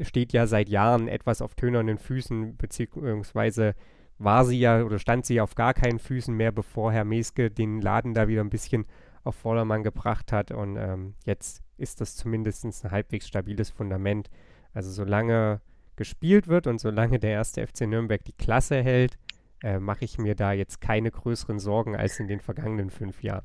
steht 0.00 0.32
ja 0.32 0.46
seit 0.46 0.68
Jahren 0.68 1.08
etwas 1.08 1.42
auf 1.42 1.54
tönernen 1.54 1.98
Füßen, 1.98 2.56
beziehungsweise 2.56 3.74
war 4.18 4.44
sie 4.44 4.58
ja 4.58 4.82
oder 4.82 4.98
stand 4.98 5.26
sie 5.26 5.40
auf 5.40 5.54
gar 5.54 5.74
keinen 5.74 5.98
Füßen 5.98 6.34
mehr, 6.34 6.52
bevor 6.52 6.92
Herr 6.92 7.04
Meske 7.04 7.50
den 7.50 7.80
Laden 7.80 8.14
da 8.14 8.28
wieder 8.28 8.42
ein 8.42 8.50
bisschen 8.50 8.86
auf 9.24 9.36
Vordermann 9.36 9.82
gebracht 9.82 10.32
hat. 10.32 10.50
Und 10.50 10.76
ähm, 10.76 11.14
jetzt 11.24 11.62
ist 11.76 12.00
das 12.00 12.16
zumindest 12.16 12.64
ein 12.64 12.90
halbwegs 12.90 13.28
stabiles 13.28 13.70
Fundament. 13.70 14.28
Also 14.72 14.90
solange 14.90 15.60
gespielt 15.96 16.48
wird 16.48 16.66
und 16.66 16.80
solange 16.80 17.18
der 17.18 17.30
erste 17.30 17.66
FC 17.66 17.82
Nürnberg 17.82 18.24
die 18.24 18.32
Klasse 18.32 18.82
hält, 18.82 19.18
äh, 19.62 19.78
mache 19.78 20.04
ich 20.04 20.18
mir 20.18 20.34
da 20.34 20.52
jetzt 20.52 20.80
keine 20.80 21.10
größeren 21.10 21.58
Sorgen 21.58 21.96
als 21.96 22.20
in 22.20 22.28
den 22.28 22.40
vergangenen 22.40 22.90
fünf 22.90 23.22
Jahren. 23.22 23.44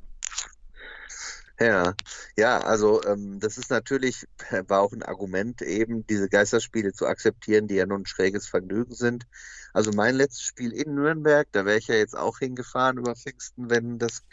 Ja, 1.60 1.94
ja, 2.36 2.58
also 2.60 3.02
ähm, 3.04 3.38
das 3.38 3.58
ist 3.58 3.70
natürlich, 3.70 4.26
war 4.68 4.80
auch 4.80 4.92
ein 4.92 5.02
Argument 5.04 5.62
eben, 5.62 6.04
diese 6.06 6.28
Geisterspiele 6.28 6.92
zu 6.92 7.06
akzeptieren, 7.06 7.68
die 7.68 7.76
ja 7.76 7.86
nun 7.86 8.02
ein 8.02 8.06
schräges 8.06 8.48
Vergnügen 8.48 8.92
sind. 8.94 9.24
Also 9.72 9.92
mein 9.92 10.16
letztes 10.16 10.42
Spiel 10.42 10.72
in 10.72 10.94
Nürnberg, 10.94 11.46
da 11.52 11.64
wäre 11.64 11.78
ich 11.78 11.86
ja 11.86 11.94
jetzt 11.94 12.16
auch 12.16 12.38
hingefahren 12.40 12.98
über 12.98 13.14
Pfingsten, 13.14 13.70
wenn 13.70 13.98
das 13.98 14.24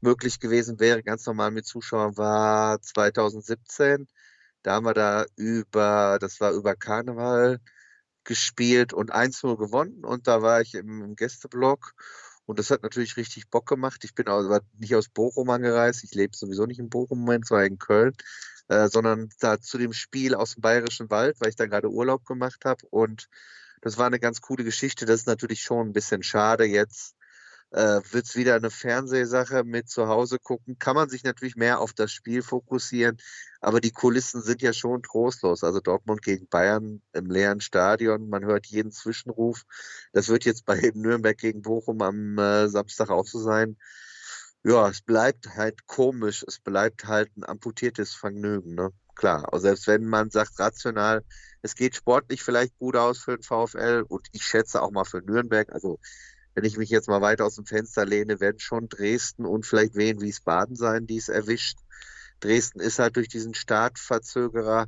möglich 0.00 0.40
gewesen 0.40 0.80
wäre, 0.80 1.02
ganz 1.02 1.24
normal 1.26 1.52
mit 1.52 1.66
Zuschauern, 1.66 2.16
war 2.16 2.80
2017. 2.82 4.08
Da 4.62 4.74
haben 4.74 4.86
wir 4.86 4.94
da 4.94 5.26
über, 5.36 6.18
das 6.20 6.40
war 6.40 6.52
über 6.52 6.74
Karneval 6.76 7.60
gespielt 8.24 8.92
und 8.92 9.14
1-0 9.14 9.56
gewonnen 9.56 10.04
und 10.04 10.26
da 10.26 10.42
war 10.42 10.60
ich 10.60 10.74
im, 10.74 11.14
Gästeblock 11.16 11.94
und 12.46 12.58
das 12.58 12.70
hat 12.70 12.82
natürlich 12.82 13.16
richtig 13.16 13.50
Bock 13.50 13.66
gemacht. 13.66 14.04
Ich 14.04 14.14
bin 14.14 14.28
aber 14.28 14.62
nicht 14.78 14.94
aus 14.94 15.08
Bochum 15.08 15.50
angereist, 15.50 16.04
ich 16.04 16.14
lebe 16.14 16.36
sowieso 16.36 16.64
nicht 16.66 16.78
in 16.78 16.88
Bochum 16.88 17.20
Moment, 17.20 17.46
sondern 17.46 17.66
in 17.66 17.78
Köln, 17.78 18.12
äh, 18.68 18.88
sondern 18.88 19.28
da 19.40 19.60
zu 19.60 19.78
dem 19.78 19.92
Spiel 19.92 20.34
aus 20.34 20.54
dem 20.54 20.62
Bayerischen 20.62 21.10
Wald, 21.10 21.36
weil 21.40 21.50
ich 21.50 21.56
da 21.56 21.66
gerade 21.66 21.90
Urlaub 21.90 22.24
gemacht 22.24 22.64
habe 22.64 22.86
und 22.90 23.28
das 23.82 23.98
war 23.98 24.06
eine 24.06 24.18
ganz 24.18 24.40
coole 24.40 24.64
Geschichte. 24.64 25.06
Das 25.06 25.20
ist 25.20 25.26
natürlich 25.26 25.60
schon 25.62 25.88
ein 25.88 25.92
bisschen 25.92 26.22
schade 26.22 26.64
jetzt, 26.64 27.15
äh, 27.70 28.00
wird 28.10 28.26
es 28.26 28.36
wieder 28.36 28.54
eine 28.54 28.70
Fernsehsache 28.70 29.64
mit 29.64 29.88
zu 29.88 30.08
Hause 30.08 30.38
gucken. 30.38 30.78
Kann 30.78 30.96
man 30.96 31.08
sich 31.08 31.24
natürlich 31.24 31.56
mehr 31.56 31.80
auf 31.80 31.92
das 31.92 32.12
Spiel 32.12 32.42
fokussieren, 32.42 33.18
aber 33.60 33.80
die 33.80 33.90
Kulissen 33.90 34.42
sind 34.42 34.62
ja 34.62 34.72
schon 34.72 35.02
trostlos. 35.02 35.64
Also 35.64 35.80
Dortmund 35.80 36.22
gegen 36.22 36.48
Bayern 36.48 37.02
im 37.12 37.26
leeren 37.26 37.60
Stadion, 37.60 38.28
man 38.28 38.44
hört 38.44 38.66
jeden 38.66 38.92
Zwischenruf. 38.92 39.64
Das 40.12 40.28
wird 40.28 40.44
jetzt 40.44 40.64
bei 40.64 40.76
Nürnberg 40.94 41.36
gegen 41.36 41.62
Bochum 41.62 42.02
am 42.02 42.38
äh, 42.38 42.68
Samstag 42.68 43.10
auch 43.10 43.26
so 43.26 43.38
sein. 43.40 43.76
Ja, 44.64 44.88
es 44.88 45.00
bleibt 45.00 45.56
halt 45.56 45.86
komisch, 45.86 46.44
es 46.46 46.58
bleibt 46.58 47.04
halt 47.04 47.36
ein 47.36 47.44
amputiertes 47.44 48.14
Vergnügen, 48.14 48.74
ne? 48.74 48.90
Klar, 49.14 49.50
also 49.52 49.62
selbst 49.62 49.86
wenn 49.86 50.04
man 50.04 50.30
sagt 50.30 50.58
rational, 50.58 51.24
es 51.62 51.74
geht 51.74 51.94
sportlich 51.96 52.42
vielleicht 52.42 52.76
gut 52.78 52.96
aus 52.96 53.18
für 53.18 53.36
den 53.38 53.42
VfL 53.42 54.04
und 54.06 54.28
ich 54.32 54.44
schätze 54.44 54.82
auch 54.82 54.90
mal 54.90 55.04
für 55.04 55.22
Nürnberg, 55.22 55.72
also 55.72 55.98
wenn 56.56 56.64
ich 56.64 56.78
mich 56.78 56.88
jetzt 56.88 57.06
mal 57.06 57.20
weiter 57.20 57.44
aus 57.44 57.56
dem 57.56 57.66
Fenster 57.66 58.06
lehne, 58.06 58.40
werden 58.40 58.58
schon 58.58 58.88
Dresden 58.88 59.44
und 59.44 59.66
vielleicht 59.66 59.94
Wien 59.94 60.22
Wiesbaden 60.22 60.74
sein, 60.74 61.06
die 61.06 61.18
es 61.18 61.28
erwischt. 61.28 61.78
Dresden 62.40 62.80
ist 62.80 62.98
halt 62.98 63.16
durch 63.16 63.28
diesen 63.28 63.52
Startverzögerer 63.52 64.86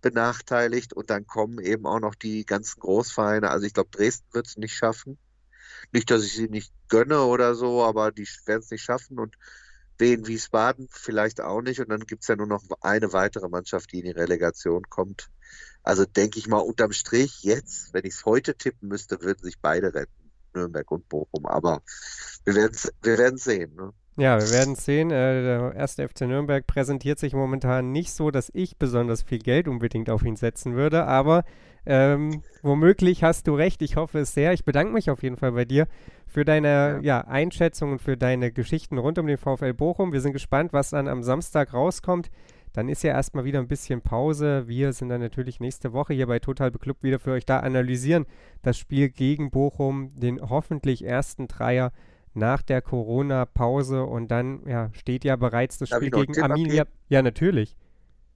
benachteiligt 0.00 0.92
und 0.92 1.10
dann 1.10 1.24
kommen 1.24 1.60
eben 1.60 1.86
auch 1.86 2.00
noch 2.00 2.16
die 2.16 2.44
ganzen 2.44 2.80
Großvereine. 2.80 3.48
Also 3.48 3.64
ich 3.64 3.74
glaube, 3.74 3.90
Dresden 3.92 4.26
wird 4.32 4.48
es 4.48 4.56
nicht 4.56 4.74
schaffen. 4.74 5.16
Nicht, 5.92 6.10
dass 6.10 6.24
ich 6.24 6.34
sie 6.34 6.48
nicht 6.48 6.72
gönne 6.88 7.22
oder 7.22 7.54
so, 7.54 7.84
aber 7.84 8.10
die 8.10 8.26
werden 8.46 8.62
es 8.62 8.72
nicht 8.72 8.82
schaffen 8.82 9.20
und 9.20 9.36
Wien 9.98 10.26
Wiesbaden 10.26 10.88
vielleicht 10.90 11.40
auch 11.40 11.62
nicht. 11.62 11.78
Und 11.78 11.90
dann 11.90 12.00
gibt 12.00 12.22
es 12.22 12.28
ja 12.28 12.34
nur 12.34 12.48
noch 12.48 12.64
eine 12.80 13.12
weitere 13.12 13.48
Mannschaft, 13.48 13.92
die 13.92 14.00
in 14.00 14.06
die 14.06 14.10
Relegation 14.10 14.82
kommt. 14.90 15.28
Also 15.84 16.06
denke 16.06 16.40
ich 16.40 16.48
mal, 16.48 16.58
unterm 16.58 16.90
Strich 16.90 17.44
jetzt, 17.44 17.94
wenn 17.94 18.04
ich 18.04 18.14
es 18.14 18.24
heute 18.24 18.56
tippen 18.56 18.88
müsste, 18.88 19.22
würden 19.22 19.44
sich 19.44 19.60
beide 19.60 19.94
retten. 19.94 20.23
Nürnberg 20.54 20.90
und 20.90 21.08
Bochum. 21.08 21.46
Aber 21.46 21.82
wir 22.44 22.54
werden 22.54 22.72
es 22.74 22.92
wir 23.02 23.38
sehen. 23.38 23.74
Ne? 23.76 23.92
Ja, 24.16 24.40
wir 24.40 24.50
werden 24.50 24.74
es 24.74 24.84
sehen. 24.84 25.10
Äh, 25.10 25.42
der 25.42 25.74
erste 25.74 26.08
FC 26.08 26.22
Nürnberg 26.22 26.66
präsentiert 26.66 27.18
sich 27.18 27.34
momentan 27.34 27.90
nicht 27.90 28.12
so, 28.12 28.30
dass 28.30 28.50
ich 28.54 28.76
besonders 28.76 29.22
viel 29.22 29.40
Geld 29.40 29.66
unbedingt 29.66 30.08
auf 30.08 30.22
ihn 30.22 30.36
setzen 30.36 30.74
würde. 30.74 31.04
Aber 31.04 31.44
ähm, 31.86 32.42
womöglich 32.62 33.24
hast 33.24 33.46
du 33.46 33.54
recht. 33.54 33.82
Ich 33.82 33.96
hoffe 33.96 34.20
es 34.20 34.32
sehr. 34.32 34.52
Ich 34.52 34.64
bedanke 34.64 34.92
mich 34.92 35.10
auf 35.10 35.22
jeden 35.22 35.36
Fall 35.36 35.52
bei 35.52 35.64
dir 35.64 35.88
für 36.26 36.44
deine 36.44 37.00
ja. 37.02 37.18
ja, 37.18 37.20
Einschätzung 37.22 37.92
und 37.92 38.02
für 38.02 38.16
deine 38.16 38.52
Geschichten 38.52 38.98
rund 38.98 39.18
um 39.18 39.26
den 39.26 39.38
VfL 39.38 39.74
Bochum. 39.74 40.12
Wir 40.12 40.20
sind 40.20 40.32
gespannt, 40.32 40.72
was 40.72 40.90
dann 40.90 41.08
am 41.08 41.22
Samstag 41.22 41.74
rauskommt. 41.74 42.30
Dann 42.74 42.88
ist 42.88 43.04
ja 43.04 43.12
erstmal 43.12 43.44
wieder 43.44 43.60
ein 43.60 43.68
bisschen 43.68 44.02
Pause. 44.02 44.66
Wir 44.66 44.92
sind 44.92 45.08
dann 45.08 45.20
natürlich 45.20 45.60
nächste 45.60 45.92
Woche 45.92 46.12
hier 46.12 46.26
bei 46.26 46.40
Total 46.40 46.72
Beklubbt 46.72 47.04
wieder 47.04 47.20
für 47.20 47.30
euch 47.30 47.46
da 47.46 47.60
analysieren. 47.60 48.26
Das 48.62 48.76
Spiel 48.76 49.08
gegen 49.08 49.52
Bochum, 49.52 50.10
den 50.18 50.40
hoffentlich 50.42 51.04
ersten 51.04 51.46
Dreier 51.46 51.92
nach 52.34 52.62
der 52.62 52.82
Corona-Pause. 52.82 54.02
Und 54.02 54.28
dann 54.32 54.66
ja, 54.66 54.90
steht 54.92 55.22
ja 55.22 55.36
bereits 55.36 55.78
das 55.78 55.90
Darf 55.90 55.98
Spiel 55.98 56.10
gegen 56.10 56.42
Arminia. 56.42 56.84
Ja, 57.08 57.22
natürlich. 57.22 57.76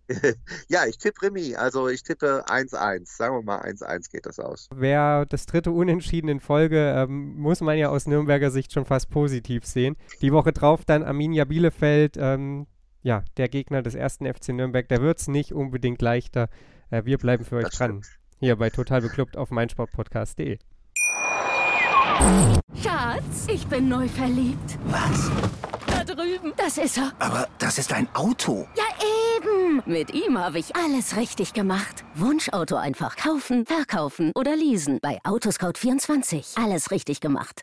ja, 0.68 0.86
ich 0.86 0.98
tippe 0.98 1.20
Remy. 1.22 1.56
Also 1.56 1.88
ich 1.88 2.04
tippe 2.04 2.44
1-1. 2.46 3.16
Sagen 3.16 3.34
wir 3.34 3.42
mal 3.42 3.60
1-1 3.62 4.08
geht 4.08 4.24
das 4.24 4.38
aus. 4.38 4.68
Wer 4.72 5.26
das 5.26 5.46
dritte 5.46 5.72
Unentschieden 5.72 6.28
in 6.28 6.38
Folge, 6.38 6.94
ähm, 6.96 7.36
muss 7.36 7.60
man 7.60 7.76
ja 7.76 7.88
aus 7.88 8.06
Nürnberger 8.06 8.52
Sicht 8.52 8.72
schon 8.72 8.84
fast 8.84 9.10
positiv 9.10 9.66
sehen. 9.66 9.96
Die 10.22 10.32
Woche 10.32 10.52
drauf 10.52 10.84
dann 10.84 11.02
Arminia 11.02 11.44
Bielefeld. 11.44 12.16
Ähm, 12.16 12.68
ja, 13.02 13.22
der 13.36 13.48
Gegner 13.48 13.82
des 13.82 13.94
ersten 13.94 14.26
FC 14.32 14.50
Nürnberg, 14.50 14.88
der 14.88 15.00
wird 15.00 15.20
es 15.20 15.28
nicht 15.28 15.52
unbedingt 15.52 16.02
leichter. 16.02 16.48
Äh, 16.90 17.04
wir 17.04 17.18
bleiben 17.18 17.44
für 17.44 17.56
euch 17.56 17.70
dran. 17.70 18.02
Hier 18.40 18.56
bei 18.56 18.70
Total 18.70 19.00
Beklubbt 19.00 19.36
auf 19.36 19.50
meinsportpodcast.de. 19.50 20.58
Schatz, 22.82 23.46
ich 23.52 23.66
bin 23.66 23.88
neu 23.88 24.08
verliebt. 24.08 24.78
Was? 24.86 25.30
Da 25.86 26.04
drüben. 26.04 26.52
Das 26.56 26.78
ist 26.78 26.98
er. 26.98 27.12
Aber 27.18 27.48
das 27.58 27.78
ist 27.78 27.92
ein 27.92 28.08
Auto. 28.14 28.66
Ja, 28.76 28.84
eben. 29.36 29.82
Mit 29.86 30.12
ihm 30.12 30.38
habe 30.38 30.58
ich 30.58 30.74
alles 30.76 31.16
richtig 31.16 31.52
gemacht. 31.52 32.04
Wunschauto 32.14 32.76
einfach 32.76 33.16
kaufen, 33.16 33.66
verkaufen 33.66 34.32
oder 34.34 34.56
leasen. 34.56 34.98
Bei 35.00 35.18
Autoscout24. 35.24 36.62
Alles 36.62 36.90
richtig 36.90 37.20
gemacht. 37.20 37.62